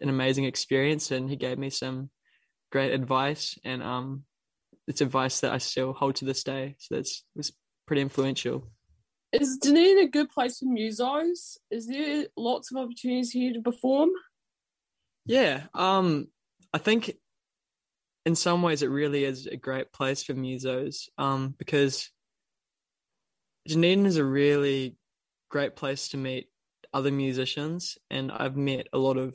an 0.00 0.08
amazing 0.08 0.44
experience, 0.44 1.10
and 1.10 1.28
he 1.28 1.36
gave 1.36 1.58
me 1.58 1.70
some 1.70 2.10
great 2.70 2.92
advice, 2.92 3.58
and 3.64 3.82
um, 3.82 4.24
it's 4.86 5.00
advice 5.00 5.40
that 5.40 5.52
I 5.52 5.58
still 5.58 5.92
hold 5.92 6.16
to 6.16 6.24
this 6.24 6.42
day. 6.44 6.76
So 6.78 6.96
that's 6.96 7.24
was 7.34 7.52
pretty 7.86 8.02
influential. 8.02 8.68
Is 9.32 9.58
Dunedin 9.58 10.04
a 10.04 10.08
good 10.08 10.30
place 10.30 10.58
for 10.58 10.66
musos? 10.66 11.58
Is 11.70 11.86
there 11.86 12.26
lots 12.36 12.70
of 12.70 12.78
opportunities 12.78 13.30
here 13.30 13.52
to 13.52 13.60
perform? 13.60 14.10
Yeah, 15.26 15.64
um, 15.74 16.28
I 16.72 16.78
think 16.78 17.12
in 18.24 18.34
some 18.34 18.62
ways 18.62 18.82
it 18.82 18.88
really 18.88 19.24
is 19.24 19.46
a 19.46 19.56
great 19.56 19.92
place 19.92 20.22
for 20.22 20.34
musos 20.34 21.08
um, 21.18 21.54
because 21.58 22.10
Dunedin 23.66 24.06
is 24.06 24.16
a 24.16 24.24
really 24.24 24.96
great 25.50 25.76
place 25.76 26.08
to 26.08 26.16
meet 26.16 26.48
other 26.92 27.10
musicians, 27.10 27.98
and 28.10 28.32
I've 28.32 28.56
met 28.56 28.88
a 28.92 28.98
lot 28.98 29.16
of 29.16 29.34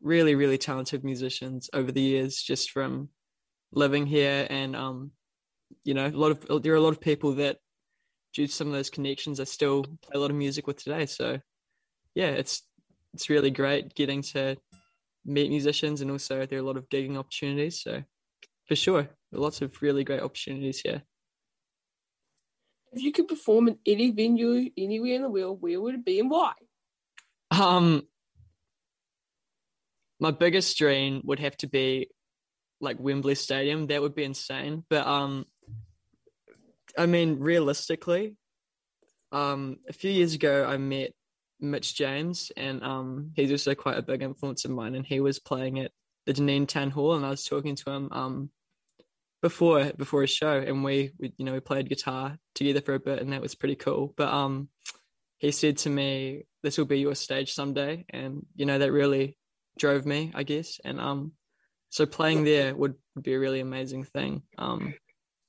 really, 0.00 0.34
really 0.34 0.58
talented 0.58 1.04
musicians 1.04 1.68
over 1.72 1.92
the 1.92 2.00
years 2.00 2.40
just 2.42 2.70
from 2.70 3.08
living 3.72 4.06
here, 4.06 4.46
and 4.48 4.74
um, 4.74 5.12
you 5.84 5.94
know, 5.94 6.06
a 6.06 6.10
lot 6.10 6.30
of 6.30 6.62
there 6.62 6.72
are 6.72 6.76
a 6.76 6.80
lot 6.80 6.90
of 6.90 7.00
people 7.00 7.34
that 7.34 7.58
due 8.32 8.46
to 8.46 8.52
some 8.52 8.68
of 8.68 8.72
those 8.72 8.90
connections, 8.90 9.40
I 9.40 9.44
still 9.44 9.84
play 9.84 10.12
a 10.14 10.18
lot 10.18 10.30
of 10.30 10.36
music 10.36 10.66
with 10.66 10.82
today. 10.82 11.06
So 11.06 11.40
yeah, 12.14 12.28
it's 12.28 12.62
it's 13.14 13.30
really 13.30 13.50
great 13.50 13.94
getting 13.94 14.22
to 14.22 14.56
meet 15.24 15.50
musicians, 15.50 16.00
and 16.00 16.10
also 16.10 16.46
there 16.46 16.58
are 16.58 16.62
a 16.62 16.66
lot 16.66 16.76
of 16.76 16.88
gigging 16.88 17.16
opportunities. 17.16 17.82
So 17.82 18.02
for 18.66 18.76
sure, 18.76 19.08
lots 19.32 19.62
of 19.62 19.80
really 19.82 20.04
great 20.04 20.22
opportunities 20.22 20.80
here. 20.80 21.02
If 22.92 23.02
you 23.02 23.12
could 23.12 23.28
perform 23.28 23.68
in 23.68 23.78
any 23.84 24.10
venue 24.10 24.70
anywhere 24.76 25.16
in 25.16 25.22
the 25.22 25.28
world, 25.28 25.60
where 25.60 25.80
would 25.80 25.94
it 25.94 26.04
be 26.04 26.20
and 26.20 26.30
why? 26.30 26.52
Um, 27.50 28.02
my 30.20 30.30
biggest 30.30 30.76
dream 30.76 31.22
would 31.24 31.38
have 31.38 31.56
to 31.58 31.66
be 31.66 32.08
like 32.80 32.98
Wembley 32.98 33.34
Stadium. 33.34 33.86
That 33.86 34.02
would 34.02 34.14
be 34.14 34.24
insane. 34.24 34.84
But 34.88 35.06
um, 35.06 35.46
I 36.96 37.06
mean, 37.06 37.38
realistically, 37.38 38.36
um, 39.32 39.78
a 39.88 39.92
few 39.92 40.10
years 40.10 40.34
ago, 40.34 40.66
I 40.68 40.76
met 40.76 41.12
Mitch 41.60 41.94
James, 41.94 42.52
and 42.56 42.82
um, 42.82 43.32
he's 43.34 43.50
also 43.50 43.74
quite 43.74 43.98
a 43.98 44.02
big 44.02 44.22
influence 44.22 44.64
of 44.64 44.70
mine. 44.70 44.94
And 44.94 45.06
he 45.06 45.20
was 45.20 45.38
playing 45.38 45.78
at 45.80 45.92
the 46.26 46.32
Dunedin 46.32 46.66
Town 46.66 46.90
Hall, 46.90 47.14
and 47.14 47.24
I 47.24 47.30
was 47.30 47.44
talking 47.44 47.76
to 47.76 47.90
him 47.90 48.08
um 48.12 48.50
before 49.40 49.92
before 49.96 50.22
his 50.22 50.30
show, 50.30 50.58
and 50.58 50.82
we, 50.82 51.12
we 51.18 51.32
you 51.36 51.44
know 51.44 51.52
we 51.52 51.60
played 51.60 51.88
guitar 51.88 52.38
together 52.54 52.80
for 52.80 52.94
a 52.94 53.00
bit, 53.00 53.20
and 53.20 53.32
that 53.32 53.42
was 53.42 53.54
pretty 53.54 53.76
cool. 53.76 54.12
But 54.16 54.28
um, 54.32 54.68
he 55.38 55.52
said 55.52 55.78
to 55.78 55.90
me, 55.90 56.46
"This 56.62 56.78
will 56.78 56.84
be 56.84 57.00
your 57.00 57.14
stage 57.14 57.52
someday," 57.54 58.04
and 58.10 58.44
you 58.54 58.66
know 58.66 58.78
that 58.78 58.92
really 58.92 59.36
drove 59.78 60.04
me, 60.04 60.32
I 60.34 60.42
guess. 60.42 60.80
And 60.84 61.00
um, 61.00 61.32
so 61.90 62.04
playing 62.06 62.44
there 62.44 62.74
would, 62.74 62.94
would 63.14 63.24
be 63.24 63.34
a 63.34 63.38
really 63.38 63.60
amazing 63.60 64.04
thing. 64.04 64.42
Um, 64.58 64.94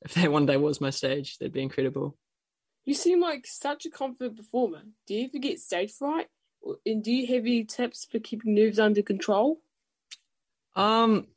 if 0.02 0.14
that 0.14 0.32
one 0.32 0.46
day 0.46 0.58
was 0.58 0.80
my 0.80 0.92
stage, 0.92 1.38
that'd 1.38 1.54
be 1.54 1.62
incredible. 1.62 2.18
You 2.86 2.94
seem 2.94 3.20
like 3.20 3.46
such 3.46 3.86
a 3.86 3.90
confident 3.90 4.38
performer. 4.38 4.82
Do 5.06 5.14
you 5.14 5.26
ever 5.26 5.40
get 5.40 5.60
stage 5.60 5.92
fright? 5.92 6.28
And 6.86 7.04
do 7.04 7.12
you 7.12 7.28
have 7.28 7.44
any 7.44 7.66
tips 7.66 8.06
for 8.10 8.20
keeping 8.20 8.56
nerves 8.56 8.80
under 8.80 9.02
control? 9.02 9.62
Um, 10.76 11.28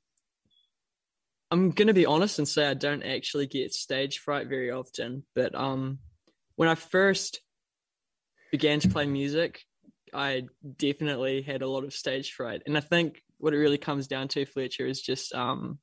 I'm 1.50 1.70
gonna 1.70 1.94
be 1.94 2.06
honest 2.06 2.38
and 2.38 2.48
say 2.48 2.66
I 2.66 2.74
don't 2.74 3.02
actually 3.02 3.46
get 3.46 3.72
stage 3.72 4.18
fright 4.18 4.46
very 4.46 4.70
often. 4.70 5.24
But 5.34 5.54
um, 5.54 5.98
when 6.56 6.68
I 6.68 6.74
first 6.74 7.40
began 8.52 8.78
to 8.80 8.88
play 8.88 9.06
music, 9.06 9.64
I 10.14 10.42
definitely 10.76 11.42
had 11.42 11.62
a 11.62 11.68
lot 11.68 11.82
of 11.82 11.92
stage 11.92 12.32
fright, 12.32 12.62
and 12.66 12.76
I 12.76 12.80
think 12.80 13.20
what 13.38 13.54
it 13.54 13.58
really 13.58 13.78
comes 13.78 14.06
down 14.06 14.28
to, 14.28 14.46
Fletcher, 14.46 14.86
is 14.86 15.02
just 15.02 15.34
um, 15.34 15.80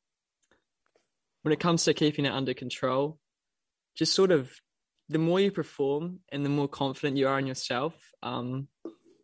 when 1.41 1.51
it 1.51 1.59
comes 1.59 1.83
to 1.83 1.93
keeping 1.93 2.25
it 2.25 2.31
under 2.31 2.53
control, 2.53 3.19
just 3.97 4.13
sort 4.13 4.31
of 4.31 4.49
the 5.09 5.19
more 5.19 5.39
you 5.39 5.51
perform 5.51 6.19
and 6.31 6.45
the 6.45 6.49
more 6.49 6.67
confident 6.67 7.17
you 7.17 7.27
are 7.27 7.39
in 7.39 7.47
yourself, 7.47 7.95
um, 8.21 8.67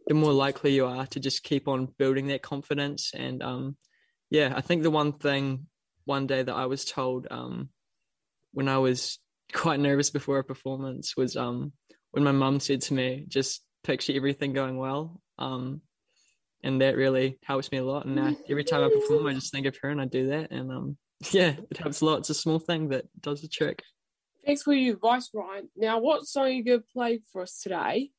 the 0.07 0.15
more 0.15 0.33
likely 0.33 0.73
you 0.73 0.85
are 0.85 1.05
to 1.07 1.19
just 1.19 1.43
keep 1.43 1.67
on 1.67 1.87
building 1.97 2.27
that 2.27 2.41
confidence. 2.41 3.11
And 3.15 3.41
um, 3.43 3.77
yeah, 4.29 4.53
I 4.55 4.61
think 4.61 4.83
the 4.83 4.91
one 4.91 5.13
thing 5.13 5.67
one 6.05 6.27
day 6.27 6.41
that 6.41 6.53
I 6.53 6.65
was 6.65 6.85
told 6.85 7.27
um, 7.29 7.69
when 8.51 8.67
I 8.67 8.79
was 8.79 9.19
quite 9.53 9.79
nervous 9.79 10.09
before 10.09 10.39
a 10.39 10.43
performance 10.43 11.15
was 11.15 11.37
um, 11.37 11.73
when 12.15 12.23
my 12.23 12.31
mum 12.31 12.61
said 12.61 12.79
to 12.79 12.93
me, 12.93 13.25
just 13.27 13.61
picture 13.83 14.13
everything 14.15 14.53
going 14.53 14.77
well. 14.77 15.21
Um, 15.37 15.81
and 16.63 16.79
that 16.81 16.95
really 16.95 17.37
helps 17.43 17.73
me 17.73 17.79
a 17.79 17.83
lot. 17.83 18.05
And 18.05 18.15
now 18.15 18.37
every 18.49 18.63
time 18.63 18.85
I 18.85 18.89
perform, 18.89 19.27
I 19.27 19.33
just 19.33 19.51
think 19.51 19.65
of 19.65 19.75
her 19.81 19.89
and 19.89 19.99
I 19.99 20.05
do 20.05 20.27
that. 20.27 20.49
And 20.49 20.71
um, 20.71 20.97
yeah, 21.31 21.55
it 21.69 21.77
helps 21.77 21.99
a 21.99 22.05
lot. 22.05 22.19
It's 22.19 22.29
a 22.29 22.33
small 22.33 22.57
thing 22.57 22.87
that 22.89 23.03
does 23.19 23.41
the 23.41 23.49
trick. 23.49 23.83
Thanks 24.45 24.63
for 24.63 24.71
your 24.71 24.95
advice, 24.95 25.29
Ryan. 25.33 25.69
Now, 25.75 25.99
what 25.99 26.25
song 26.25 26.45
are 26.45 26.49
you 26.49 26.63
going 26.63 26.79
to 26.79 26.85
play 26.93 27.19
for 27.33 27.41
us 27.41 27.59
today? 27.61 28.11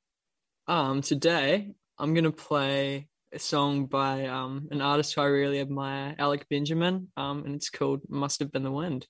Um, 0.68 1.00
today 1.00 1.72
I'm 1.98 2.12
going 2.12 2.24
to 2.24 2.32
play 2.32 3.08
a 3.32 3.38
song 3.38 3.86
by 3.86 4.26
um, 4.26 4.68
an 4.71 4.82
artist 4.82 5.14
who 5.14 5.23
I 5.23 5.26
really 5.26 5.60
admire, 5.60 6.14
Alec 6.18 6.47
Benjamin, 6.50 7.08
um, 7.16 7.44
and 7.47 7.54
it's 7.54 7.71
called 7.71 8.02
"Must 8.08 8.40
Have 8.40 8.52
Been 8.52 8.64
the 8.64 8.71
Wind." 8.71 9.06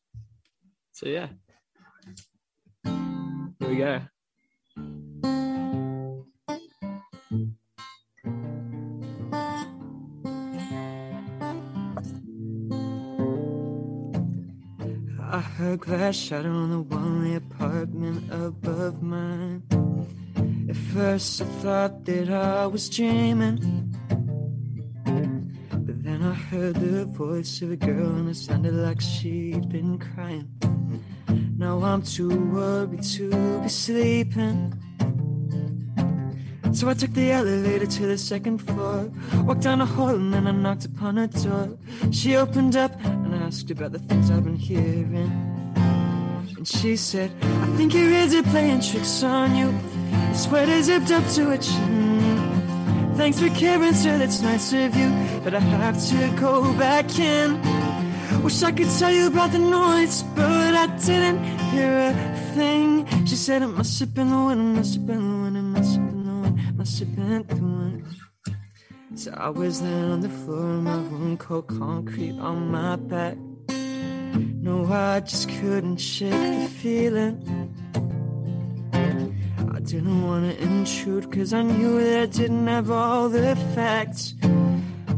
So 0.92 1.06
yeah, 1.06 1.28
here 2.84 3.68
we 3.68 3.76
go. 3.76 4.02
I 15.36 15.40
heard 15.40 15.80
glass 15.80 16.14
shatter 16.16 16.50
on 16.50 16.70
the 16.70 16.96
in 16.96 17.36
apartment 17.36 18.32
above 18.32 19.02
mine. 19.02 19.62
At 20.68 20.76
first, 20.76 21.42
I 21.42 21.44
thought 21.44 22.04
that 22.04 22.30
I 22.30 22.66
was 22.66 22.88
dreaming. 22.88 23.94
But 25.04 26.02
then 26.04 26.22
I 26.22 26.32
heard 26.32 26.76
the 26.76 27.04
voice 27.06 27.60
of 27.60 27.70
a 27.70 27.76
girl, 27.76 28.16
and 28.16 28.30
it 28.30 28.36
sounded 28.36 28.74
like 28.74 29.00
she'd 29.00 29.68
been 29.68 29.98
crying. 29.98 30.48
Now 31.66 31.82
I'm 31.82 32.02
too 32.02 32.28
worried 32.28 33.02
to 33.16 33.60
be 33.60 33.68
sleeping. 33.68 34.72
So 36.72 36.88
I 36.88 36.94
took 36.94 37.12
the 37.12 37.32
elevator 37.32 37.86
to 37.86 38.06
the 38.06 38.16
second 38.16 38.58
floor, 38.58 39.10
walked 39.42 39.62
down 39.62 39.80
the 39.80 39.84
hall, 39.84 40.14
and 40.14 40.32
then 40.32 40.46
I 40.46 40.52
knocked 40.52 40.84
upon 40.84 41.16
her 41.16 41.26
door. 41.26 41.76
She 42.12 42.36
opened 42.36 42.76
up 42.76 42.92
and 43.04 43.34
asked 43.34 43.68
about 43.72 43.90
the 43.90 43.98
things 43.98 44.30
I've 44.30 44.44
been 44.44 44.54
hearing. 44.54 45.32
And 46.56 46.68
she 46.68 46.94
said, 46.94 47.32
I 47.42 47.66
think 47.76 47.94
your 47.94 48.10
ears 48.12 48.32
are 48.32 48.44
playing 48.44 48.80
tricks 48.80 49.24
on 49.24 49.56
you. 49.56 49.70
Your 49.70 50.34
sweater 50.34 50.80
zipped 50.84 51.10
up 51.10 51.26
to 51.34 51.46
her 51.46 51.56
hmm? 51.56 51.62
chin. 51.62 53.12
Thanks 53.16 53.40
for 53.40 53.48
caring, 53.48 53.92
sir, 53.92 54.18
that's 54.18 54.40
nice 54.40 54.72
of 54.72 54.94
you. 54.94 55.10
But 55.42 55.54
I 55.54 55.58
have 55.58 55.98
to 56.10 56.40
go 56.40 56.72
back 56.74 57.18
in. 57.18 57.75
Wish 58.42 58.62
I 58.62 58.72
could 58.72 58.90
tell 58.98 59.12
you 59.12 59.26
about 59.26 59.52
the 59.52 59.58
noise, 59.58 60.22
but 60.34 60.74
I 60.74 60.86
didn't 61.04 61.42
hear 61.70 61.92
a 62.10 62.12
thing. 62.54 63.06
She 63.26 63.36
said 63.36 63.62
it 63.62 63.68
must 63.68 63.98
have 64.00 64.14
been 64.14 64.30
the 64.30 64.36
wind, 64.36 64.60
it 64.60 64.76
must 64.78 64.94
have 64.94 65.06
been 65.06 65.18
the 65.18 65.42
wind, 65.42 65.56
it 65.56 65.62
must 65.62 65.96
have 65.96 66.06
been 66.06 66.26
the 66.26 66.34
wind, 66.42 66.76
must 66.76 66.98
have 67.00 67.16
been 67.16 67.46
the 67.46 67.54
wind. 67.56 68.06
So 69.16 69.32
I 69.36 69.48
was 69.48 69.80
laying 69.80 70.10
on 70.12 70.20
the 70.20 70.28
floor 70.28 70.60
in 70.60 70.84
my 70.84 70.96
room, 70.96 71.36
cold 71.38 71.68
concrete 71.68 72.38
on 72.38 72.70
my 72.70 72.96
back. 72.96 73.36
No, 74.66 74.84
I 74.92 75.20
just 75.20 75.48
couldn't 75.48 75.96
shake 75.96 76.32
the 76.32 76.68
feeling. 76.68 77.34
I 78.92 79.80
didn't 79.80 80.22
want 80.26 80.44
to 80.50 80.62
intrude, 80.62 81.32
cause 81.32 81.52
I 81.52 81.62
knew 81.62 81.98
that 82.02 82.22
I 82.22 82.26
didn't 82.26 82.66
have 82.66 82.90
all 82.90 83.28
the 83.28 83.56
facts. 83.74 84.34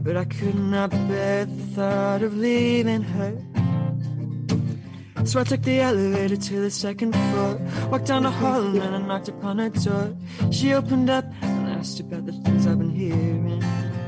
But 0.08 0.16
I 0.16 0.24
could 0.24 0.54
not 0.54 0.90
bear 0.90 1.44
the 1.44 1.64
thought 1.74 2.22
of 2.22 2.34
leaving 2.34 3.02
her. 3.02 3.36
So 5.26 5.38
I 5.38 5.44
took 5.44 5.60
the 5.60 5.80
elevator 5.80 6.38
to 6.38 6.60
the 6.60 6.70
second 6.70 7.12
floor, 7.12 7.60
walked 7.90 8.06
down 8.06 8.22
the 8.22 8.30
hall, 8.30 8.62
and 8.62 8.76
then 8.76 8.94
I 8.94 9.02
knocked 9.02 9.28
upon 9.28 9.58
her 9.58 9.68
door. 9.68 10.16
She 10.50 10.72
opened 10.72 11.10
up 11.10 11.26
and 11.42 11.68
asked 11.68 12.00
about 12.00 12.24
the 12.24 12.32
things 12.32 12.66
I've 12.66 12.78
been 12.78 12.88
hearing. 12.88 13.62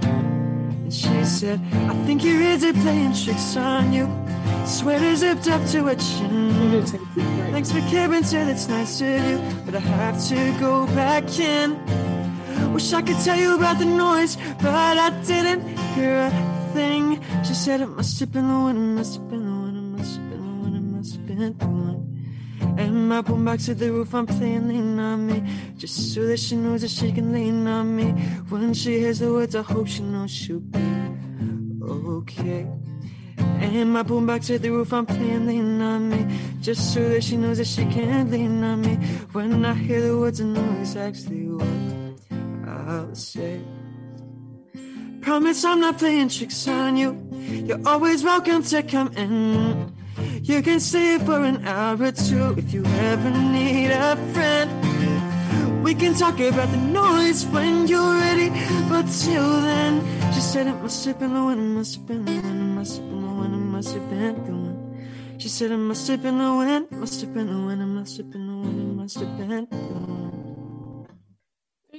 And 0.05 0.95
she 0.95 1.23
said, 1.23 1.61
I 1.71 1.95
think 2.07 2.25
your 2.25 2.41
ears 2.41 2.65
are 2.65 2.73
playing 2.73 3.13
tricks 3.13 3.55
on 3.59 3.93
you. 3.93 4.09
Sweater 4.65 5.15
zipped 5.17 5.49
up 5.49 5.69
to 5.73 5.85
her 5.85 5.97
chin. 5.97 6.83
Thanks 7.53 7.73
for 7.73 7.81
caring, 7.91 8.25
sir, 8.25 8.47
that's 8.47 8.69
nice 8.69 9.03
of 9.03 9.23
you. 9.29 9.39
But 9.67 9.75
I 9.75 9.81
have 9.81 10.19
to 10.29 10.59
go 10.59 10.87
back 10.97 11.29
in. 11.39 11.79
Wish 12.73 12.93
I 12.93 13.03
could 13.03 13.19
tell 13.19 13.39
you 13.39 13.57
about 13.57 13.79
the 13.79 13.85
noise, 13.85 14.37
but 14.63 14.99
I 14.99 15.11
didn't 15.25 15.67
hear 15.95 16.15
a 16.17 16.31
thing. 16.73 17.21
She 17.45 17.55
said 17.55 17.81
it 17.81 17.89
must 17.89 18.19
have 18.21 18.33
been 18.33 18.49
the 18.49 18.55
wind, 18.55 18.79
it 18.79 18.95
must 18.99 19.15
have 19.15 19.29
been 19.29 19.45
the 19.45 19.53
wind, 19.63 19.77
it 19.77 19.99
must 19.99 20.17
have 20.17 20.31
been 20.31 20.41
the 20.41 20.63
wind, 20.63 20.77
it 20.77 20.97
must 20.97 21.13
have 21.15 21.27
been 21.27 21.59
the 21.59 21.67
wind. 21.67 22.79
And 22.79 23.09
my 23.09 23.23
boombox 23.23 23.67
to 23.67 23.75
the 23.75 23.91
roof, 23.91 24.15
I'm 24.15 24.27
playing 24.27 24.69
lean 24.69 24.99
on 24.99 25.27
me, 25.27 25.43
just 25.77 26.15
so 26.15 26.27
that 26.27 26.39
she 26.39 26.57
knows 26.57 26.83
that 26.83 26.91
she 26.91 27.13
can 27.13 27.33
lean 27.33 27.67
on 27.67 27.97
me. 27.97 28.13
When 28.49 28.73
she 28.73 28.99
hears 28.99 29.19
the 29.19 29.33
words, 29.33 29.57
I 29.57 29.63
hope 29.63 29.89
she 29.89 30.03
knows 30.03 30.31
she'll 30.31 30.61
be 30.61 30.79
okay. 31.83 32.67
And 33.61 33.93
my 33.93 34.03
boombox 34.03 34.47
to 34.47 34.59
the 34.59 34.71
roof, 34.71 34.93
I'm 34.93 35.07
playing 35.07 35.47
lean 35.47 35.81
on 35.83 36.09
me, 36.09 36.39
just 36.61 36.95
so 36.95 37.09
that 37.09 37.25
she 37.25 37.37
knows 37.37 37.59
that 37.59 37.67
she 37.67 37.85
can 37.87 38.31
lean 38.31 38.63
on 38.63 38.81
me. 38.81 38.95
When 39.33 39.65
I 39.65 39.75
hear 39.75 40.01
the 40.01 40.17
words, 40.17 40.41
I 40.41 40.45
know 40.45 40.79
exactly 40.79 41.49
what. 41.49 42.00
Say. 43.13 43.61
Promise 45.21 45.65
I'm 45.65 45.81
not 45.81 45.99
playing 45.99 46.29
tricks 46.29 46.67
on 46.67 46.97
you. 46.97 47.15
You're 47.31 47.81
always 47.87 48.25
welcome 48.25 48.65
to 48.65 48.83
come 48.83 49.13
in. 49.17 49.95
You 50.43 50.61
can 50.61 50.81
stay 50.81 51.19
for 51.19 51.45
an 51.45 51.65
hour 51.69 52.03
or 52.03 52.11
two 52.11 52.55
if 52.59 52.73
you 52.73 52.85
ever 52.85 53.31
need 53.31 53.91
a 53.93 54.17
friend. 54.33 54.71
We 55.85 55.95
can 55.95 56.15
talk 56.15 56.41
about 56.41 56.69
the 56.73 56.79
noise 56.79 57.47
when 57.47 57.87
you're 57.87 58.15
ready, 58.27 58.51
but 58.89 59.07
till 59.23 59.61
then, 59.63 60.03
she 60.33 60.41
said 60.41 60.67
it 60.67 60.75
must 60.83 61.05
have 61.05 61.21
been 61.21 61.33
the 61.33 61.49
it 61.49 61.57
must 61.57 61.95
have 61.95 62.07
been 62.07 62.25
the 62.25 62.33
it 62.33 62.45
must 62.45 62.97
have 62.97 63.09
been 63.09 63.23
the 63.39 63.55
it 63.55 63.71
must 63.75 63.95
have 63.95 64.11
been 64.11 64.45
the 64.47 64.53
wind. 64.53 65.41
She 65.41 65.49
said 65.49 65.71
it 65.71 65.77
must 65.77 66.09
have 66.09 66.23
been 66.23 66.39
the 66.39 66.55
wind, 66.57 66.91
must 66.91 67.21
have 67.21 67.33
been 67.33 67.47
the 67.47 67.67
wind, 67.67 67.95
must 67.95 68.17
have 68.17 68.31
been 68.31 68.47
the 68.47 68.69
wind, 68.69 68.97
must 68.97 69.21
have 69.21 69.39
been 69.39 69.67
gone. 69.71 70.20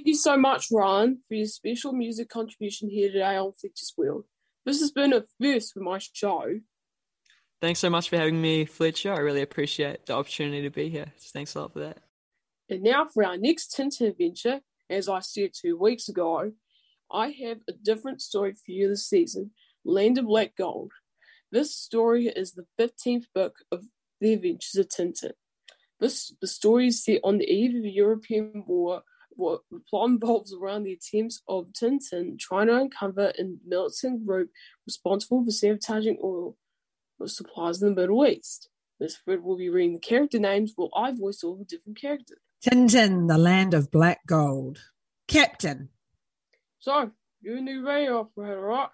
Thank 0.02 0.16
you 0.16 0.16
so 0.16 0.36
much, 0.36 0.66
Ryan, 0.72 1.20
for 1.28 1.34
your 1.34 1.46
special 1.46 1.92
music 1.92 2.28
contribution 2.28 2.90
here 2.90 3.12
today 3.12 3.36
on 3.36 3.52
Fletcher's 3.52 3.94
World. 3.96 4.24
This 4.66 4.80
has 4.80 4.90
been 4.90 5.12
a 5.12 5.22
first 5.40 5.72
for 5.72 5.78
my 5.78 6.00
show. 6.00 6.58
Thanks 7.60 7.78
so 7.78 7.88
much 7.88 8.08
for 8.08 8.16
having 8.16 8.42
me, 8.42 8.64
Fletcher. 8.64 9.12
I 9.12 9.18
really 9.18 9.42
appreciate 9.42 10.06
the 10.06 10.14
opportunity 10.14 10.62
to 10.62 10.70
be 10.70 10.88
here. 10.88 11.12
Thanks 11.32 11.54
a 11.54 11.60
lot 11.60 11.74
for 11.74 11.78
that. 11.78 11.98
And 12.68 12.82
now 12.82 13.04
for 13.04 13.24
our 13.24 13.36
next 13.36 13.76
Tintin 13.76 14.08
adventure, 14.08 14.62
as 14.90 15.08
I 15.08 15.20
said 15.20 15.50
two 15.54 15.78
weeks 15.78 16.08
ago, 16.08 16.50
I 17.08 17.28
have 17.46 17.58
a 17.68 17.72
different 17.72 18.22
story 18.22 18.54
for 18.54 18.72
you 18.72 18.88
this 18.88 19.08
season 19.08 19.52
Land 19.84 20.18
of 20.18 20.26
Black 20.26 20.56
Gold. 20.56 20.90
This 21.52 21.76
story 21.76 22.26
is 22.26 22.54
the 22.54 22.66
15th 22.76 23.26
book 23.36 23.54
of 23.70 23.84
The 24.20 24.32
Adventures 24.32 24.74
of 24.74 24.88
Tintin. 24.88 25.34
This, 26.00 26.34
the 26.40 26.48
story 26.48 26.88
is 26.88 27.04
set 27.04 27.20
on 27.22 27.38
the 27.38 27.48
eve 27.48 27.76
of 27.76 27.84
the 27.84 27.92
European 27.92 28.64
War. 28.66 29.02
What 29.36 29.62
the 29.70 29.80
plot 29.88 30.10
involves 30.10 30.52
around 30.52 30.82
the 30.82 30.92
attempts 30.92 31.42
of 31.48 31.68
Tintin 31.72 32.38
trying 32.38 32.66
to 32.66 32.76
uncover 32.76 33.32
a 33.38 33.44
militant 33.66 34.26
group 34.26 34.50
responsible 34.86 35.44
for 35.44 35.50
sabotaging 35.50 36.18
oil 36.22 36.56
supplies 37.26 37.80
in 37.80 37.94
the 37.94 38.00
Middle 38.00 38.26
East. 38.26 38.68
This 38.98 39.16
thread 39.16 39.42
will 39.42 39.56
be 39.56 39.68
reading 39.68 39.94
the 39.94 40.00
character 40.00 40.38
names 40.38 40.72
while 40.76 40.90
I 40.94 41.12
voice 41.12 41.42
all 41.42 41.56
the 41.56 41.64
different 41.64 42.00
characters. 42.00 42.38
Tintin, 42.64 43.28
the 43.28 43.38
land 43.38 43.74
of 43.74 43.90
black 43.90 44.20
gold. 44.26 44.78
Captain. 45.26 45.88
So, 46.78 47.10
you're 47.40 47.56
a 47.56 47.60
new 47.60 47.86
radio 47.86 48.20
operator, 48.20 48.60
right? 48.60 48.88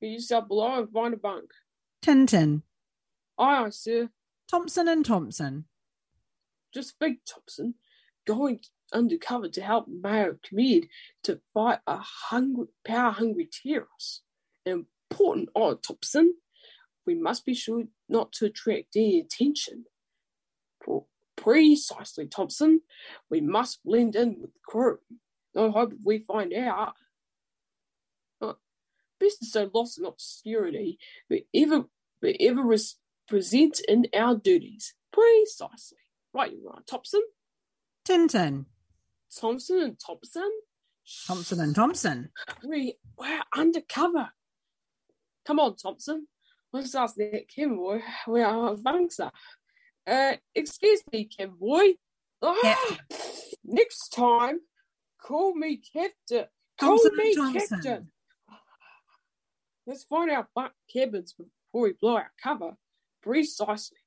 Get 0.00 0.10
yourself 0.10 0.48
below 0.48 0.80
and 0.80 0.90
find 0.90 1.14
a 1.14 1.16
bunk. 1.18 1.50
Tintin. 2.02 2.62
Aye, 3.38 3.64
aye, 3.64 3.70
sir. 3.70 4.08
Thompson 4.50 4.88
and 4.88 5.04
Thompson. 5.04 5.64
Just 6.72 6.98
Big 6.98 7.18
Thompson 7.26 7.74
going 8.26 8.60
undercover 8.94 9.48
to 9.48 9.60
help 9.60 9.86
Mayor 9.88 10.38
Comede 10.48 10.88
to 11.24 11.40
fight 11.52 11.80
a 11.86 11.98
hungry, 11.98 12.68
power-hungry 12.86 13.50
terrorist. 13.50 14.22
Important, 14.64 15.50
oh, 15.54 15.74
Thompson. 15.74 16.34
We 17.06 17.14
must 17.14 17.44
be 17.44 17.54
sure 17.54 17.84
not 18.08 18.32
to 18.34 18.46
attract 18.46 18.96
any 18.96 19.20
attention. 19.20 19.84
Precisely, 21.36 22.26
Thompson. 22.26 22.80
We 23.28 23.40
must 23.40 23.84
blend 23.84 24.16
in 24.16 24.40
with 24.40 24.54
the 24.54 24.60
crew. 24.66 24.98
No 25.54 25.70
hope 25.70 25.92
we 26.04 26.18
find 26.18 26.54
out. 26.54 26.94
Uh, 28.40 28.54
best 29.20 29.40
to 29.40 29.46
stay 29.46 29.68
lost 29.74 29.98
in 29.98 30.06
obscurity, 30.06 30.98
but 31.28 31.40
ever, 31.54 31.84
but 32.22 32.36
ever 32.40 32.62
res- 32.62 32.96
present 33.28 33.80
in 33.86 34.06
our 34.16 34.36
duties. 34.36 34.94
Precisely. 35.12 35.98
Right, 36.32 36.52
you 36.52 36.70
are, 36.72 36.80
Thompson. 36.88 37.22
Tintin. 38.08 38.66
Thompson 39.38 39.80
and 39.82 39.98
Thompson. 39.98 40.50
Thompson 41.26 41.60
and 41.60 41.74
Thompson. 41.74 42.30
We, 42.66 42.96
we're 43.18 43.40
undercover. 43.54 44.30
Come 45.46 45.60
on, 45.60 45.76
Thompson. 45.76 46.26
Let's 46.72 46.94
ask 46.94 47.14
that 47.16 47.48
Kim 47.48 47.76
boy 47.76 48.02
where 48.26 48.46
our 48.46 48.76
bunks 48.76 49.20
are. 49.20 49.32
Uh, 50.06 50.36
excuse 50.54 51.02
me, 51.12 51.24
Kim 51.24 51.56
boy. 51.58 51.94
Ah, 52.42 52.56
Yeah. 52.62 53.16
Next 53.64 54.08
time, 54.10 54.60
call 55.22 55.54
me 55.54 55.76
Captain. 55.92 56.46
Call 56.78 56.98
Thompson 56.98 57.16
me 57.16 57.34
Thompson. 57.34 57.80
Captain. 57.80 58.08
Let's 59.86 60.04
find 60.04 60.30
our 60.30 60.48
bunk 60.54 60.72
cabins 60.92 61.34
before 61.34 61.82
we 61.82 61.92
blow 61.92 62.16
our 62.16 62.30
cover. 62.42 62.72
Precisely. 63.22 63.98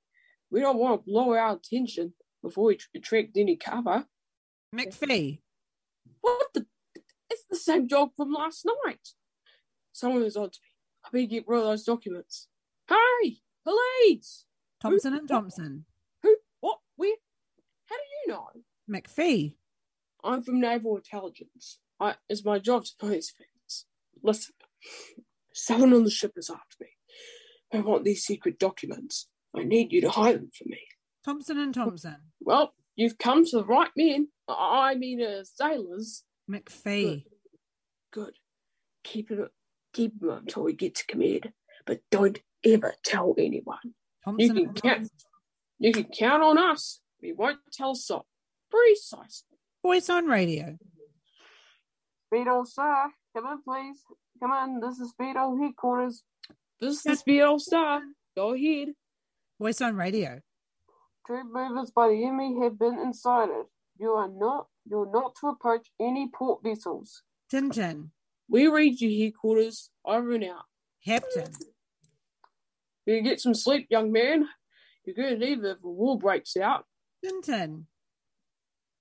We 0.52 0.60
don't 0.62 0.78
want 0.78 1.06
to 1.06 1.12
blow 1.12 1.34
our 1.34 1.56
attention 1.56 2.14
before 2.44 2.66
we 2.66 2.80
attract 2.96 3.38
any 3.38 3.56
cover. 3.58 4.06
McPhee. 4.76 5.40
What 6.22 6.48
the? 6.54 6.66
It's 7.30 7.46
the 7.50 7.56
same 7.56 7.88
job 7.88 8.10
from 8.16 8.34
last 8.34 8.68
night. 8.86 9.10
Someone 9.92 10.24
is 10.24 10.38
on 10.38 10.50
to 10.50 10.60
me. 10.62 10.70
I 11.06 11.10
better 11.12 11.28
get 11.28 11.48
rid 11.48 11.60
of 11.60 11.66
those 11.66 11.84
documents. 11.84 12.48
Hey, 12.88 13.38
police! 13.64 14.46
Thompson 14.82 15.14
and 15.14 15.28
Thompson. 15.28 15.86
Who? 16.24 16.36
What? 16.60 16.80
Where? 16.96 17.16
How 17.86 17.96
do 17.96 18.02
you 18.26 18.34
know? 18.34 18.48
McPhee. 18.90 19.56
I'm 20.24 20.42
from 20.44 20.60
Naval 20.60 20.98
Intelligence. 20.98 21.80
I, 22.00 22.16
it's 22.30 22.46
my 22.46 22.60
job 22.60 22.86
to 22.86 22.92
know 23.02 23.12
these 23.12 23.32
things. 23.32 23.86
Listen, 24.24 24.54
someone 25.54 25.94
on 25.94 26.04
the 26.04 26.10
ship 26.10 26.34
is 26.36 26.50
after 26.50 26.78
me. 26.82 26.88
I 27.74 27.82
want 27.82 28.04
these 28.04 28.24
secret 28.24 28.60
documents. 28.60 29.28
I 29.56 29.64
need 29.64 29.92
you 29.92 30.02
to 30.02 30.10
hide 30.10 30.36
them 30.36 30.52
for 30.58 30.66
me. 30.66 30.80
Thompson 31.26 31.58
and 31.58 31.74
Thompson. 31.74 32.18
Well, 32.40 32.74
you've 32.98 33.18
come 33.18 33.46
to 33.46 33.58
the 33.58 33.66
right 33.66 33.92
men. 33.96 34.28
I 34.50 34.96
mean, 34.96 35.22
uh, 35.22 35.46
sailors. 35.46 36.26
McPhee. 36.52 37.24
Good. 38.12 38.34
Keep 39.06 39.32
it. 39.32 39.52
Keep 39.94 40.20
them 40.20 40.30
until 40.30 40.64
we 40.64 40.74
get 40.74 40.96
to 40.96 41.06
command, 41.08 41.54
but 41.86 42.02
don't 42.12 42.40
ever 42.66 42.94
tell 43.06 43.34
anyone. 43.38 43.94
You 44.38 44.54
can 44.54 44.74
count. 44.74 44.84
Thompson. 44.84 45.10
You 45.80 45.94
can 45.94 46.04
count 46.06 46.44
on 46.44 46.58
us. 46.58 47.00
We 47.22 47.32
won't 47.32 47.60
tell 47.72 47.96
so. 47.96 48.26
Precisely. 48.70 49.58
Voice 49.82 50.10
on 50.10 50.26
radio. 50.26 50.78
Speedol, 52.32 52.68
sir. 52.68 53.10
Come 53.36 53.46
in, 53.48 53.62
please. 53.64 54.02
Come 54.42 54.52
in. 54.52 54.80
This 54.82 55.00
is 55.00 55.14
Speedol 55.20 55.60
headquarters. 55.62 56.24
This 56.82 56.98
is 56.98 57.04
the 57.04 57.12
Speedol 57.12 57.60
Star. 57.60 58.02
Go 58.36 58.54
ahead. 58.54 58.90
Voice 59.60 59.82
on 59.82 59.96
radio. 59.96 60.42
Troop 61.28 61.48
movements 61.52 61.92
by 61.92 62.08
the 62.08 62.24
enemy 62.24 62.58
have 62.64 62.80
been 62.80 62.98
incited. 63.00 63.66
You 64.00 64.12
are 64.12 64.30
not. 64.30 64.68
You're 64.90 65.12
not 65.12 65.36
to 65.42 65.48
approach 65.48 65.90
any 66.00 66.30
port 66.34 66.64
vessels. 66.64 67.22
Tintin. 67.52 68.12
We 68.48 68.68
read 68.68 69.02
you 69.02 69.26
headquarters. 69.26 69.90
Over 70.06 70.36
and 70.36 70.46
out. 70.46 70.64
Captain. 71.06 71.52
You 73.06 73.22
get 73.22 73.42
some 73.42 73.54
sleep, 73.54 73.88
young 73.90 74.14
man. 74.14 74.48
You're 75.04 75.16
going 75.16 75.38
to 75.38 75.46
need 75.46 75.60
it 75.60 75.66
if 75.66 75.84
a 75.84 75.90
war 75.90 76.18
breaks 76.18 76.56
out. 76.56 76.86
Tintin. 77.26 77.84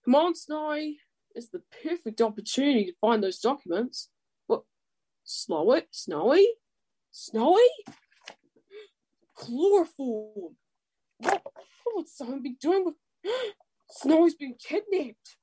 Come 0.05 0.15
on, 0.17 0.35
Snowy. 0.35 0.99
It's 1.37 1.49
the 1.49 1.63
perfect 1.85 2.21
opportunity 2.21 2.87
to 2.87 2.93
find 3.01 3.23
those 3.23 3.39
documents. 3.39 4.09
What? 4.49 4.63
Slow 5.23 5.73
it, 5.75 5.87
Snowy? 5.93 6.49
Snowy? 7.13 7.61
Snowy? 7.63 7.95
Chloroform. 9.37 10.57
What, 11.19 11.43
what 11.85 11.97
would 11.97 12.09
someone 12.09 12.43
be 12.43 12.57
doing 12.61 12.85
with. 12.85 12.95
Snowy's 13.91 14.35
been 14.35 14.55
kidnapped. 14.55 15.37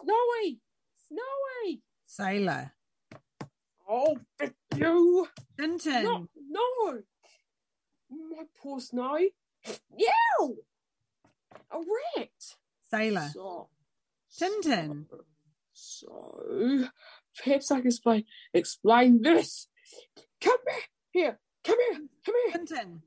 Snowy! 0.00 0.60
Snowy! 1.08 1.82
Sailor. 2.06 2.72
Oh, 3.88 4.16
you! 4.76 5.28
Tintin. 5.58 6.02
No, 6.02 6.28
no! 6.48 7.02
My 8.10 8.44
poor 8.60 8.80
Snowy. 8.80 9.34
Yow! 9.96 10.56
A 11.70 11.78
rat! 11.78 12.28
Sailor. 12.90 13.30
So, 13.32 13.68
Tintin. 14.38 15.06
So, 15.72 16.88
perhaps 17.42 17.70
I 17.70 17.78
can 17.78 17.86
explain, 17.88 18.24
explain 18.52 19.22
this. 19.22 19.68
Come 20.40 20.58
back 20.66 20.90
here. 21.10 21.38
Come 21.64 21.76
here. 21.90 22.00
Come 22.24 22.34
here. 22.46 22.58
Tintin. 22.58 23.00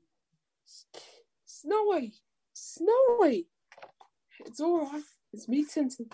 Snowy. 1.62 2.12
Snowy. 2.52 3.46
It's 4.40 4.58
all 4.58 4.80
right. 4.80 5.02
It's 5.32 5.48
me, 5.48 5.64
Tintin. 5.64 6.10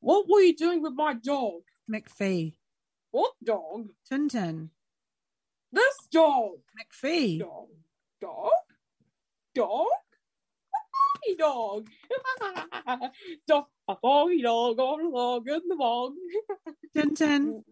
What 0.00 0.26
were 0.28 0.40
you 0.40 0.56
doing 0.56 0.82
with 0.82 0.94
my 0.94 1.14
dog? 1.14 1.62
McPhee. 1.88 2.54
What 3.12 3.34
dog? 3.44 3.90
Tintin. 4.10 4.70
This 5.72 5.96
dog. 6.10 6.58
McPhee. 6.76 7.38
Dog. 7.38 7.68
Dog? 8.20 8.50
Dog? 9.54 9.86
A 11.30 11.36
dog. 11.36 11.86
dog. 13.46 13.64
A 13.88 13.96
foggy 14.02 14.42
dog 14.42 14.76
oh, 14.80 14.94
on 14.94 15.06
a 15.06 15.08
log 15.08 15.48
in 15.48 15.60
the 15.68 15.76
bog. 15.76 16.12
Tintin. 16.96 17.62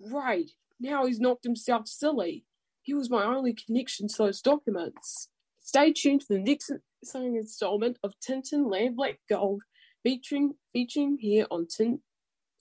Right. 0.00 0.50
Now 0.80 1.04
he's 1.04 1.20
knocked 1.20 1.44
himself 1.44 1.86
silly. 1.86 2.46
He 2.80 2.94
was 2.94 3.10
my 3.10 3.24
only 3.24 3.52
connection 3.52 4.08
to 4.08 4.14
those 4.16 4.40
documents. 4.40 5.28
Stay 5.64 5.94
tuned 5.94 6.22
for 6.22 6.34
the 6.34 6.40
next 6.40 6.70
exciting 7.02 7.36
installment 7.36 7.98
of 8.02 8.12
Tintin 8.20 8.70
Land 8.70 8.96
Black 8.96 9.18
Gold, 9.30 9.62
featuring 10.02 10.52
featuring 10.74 11.16
here 11.18 11.46
on 11.50 11.66
Tin 11.66 12.00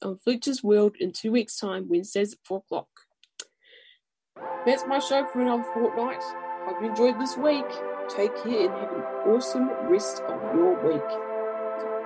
on 0.02 0.16
Fletcher's 0.16 0.64
World 0.64 0.96
in 1.02 1.12
two 1.12 1.34
weeks' 1.34 1.60
time, 1.60 1.90
Wednesdays 1.90 2.32
at 2.32 2.40
four 2.46 2.60
o'clock. 2.60 2.88
That's 4.66 4.86
my 4.88 5.00
show 5.00 5.26
for 5.26 5.42
another 5.42 5.66
fortnight. 5.74 6.24
Hope 6.66 6.82
you 6.82 6.90
enjoyed 6.92 7.20
this 7.20 7.36
week. 7.36 7.66
Take 8.08 8.34
care 8.42 8.68
and 8.68 8.74
have 8.74 8.94
an 8.94 9.04
awesome 9.34 9.68
rest 9.90 10.22
of 10.22 10.56
your 10.56 10.74
week. 10.88 11.10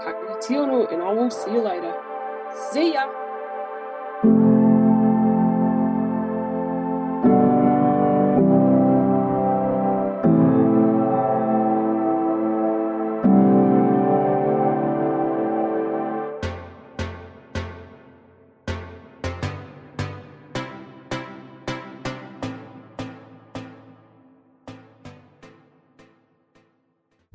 Ka 0.02 0.14
kite 0.14 0.52
ano, 0.58 0.88
and 0.88 1.04
I 1.04 1.14
will 1.14 1.30
see 1.30 1.52
you 1.52 1.62
later. 1.62 1.94
See 2.72 2.94
ya! 2.94 3.27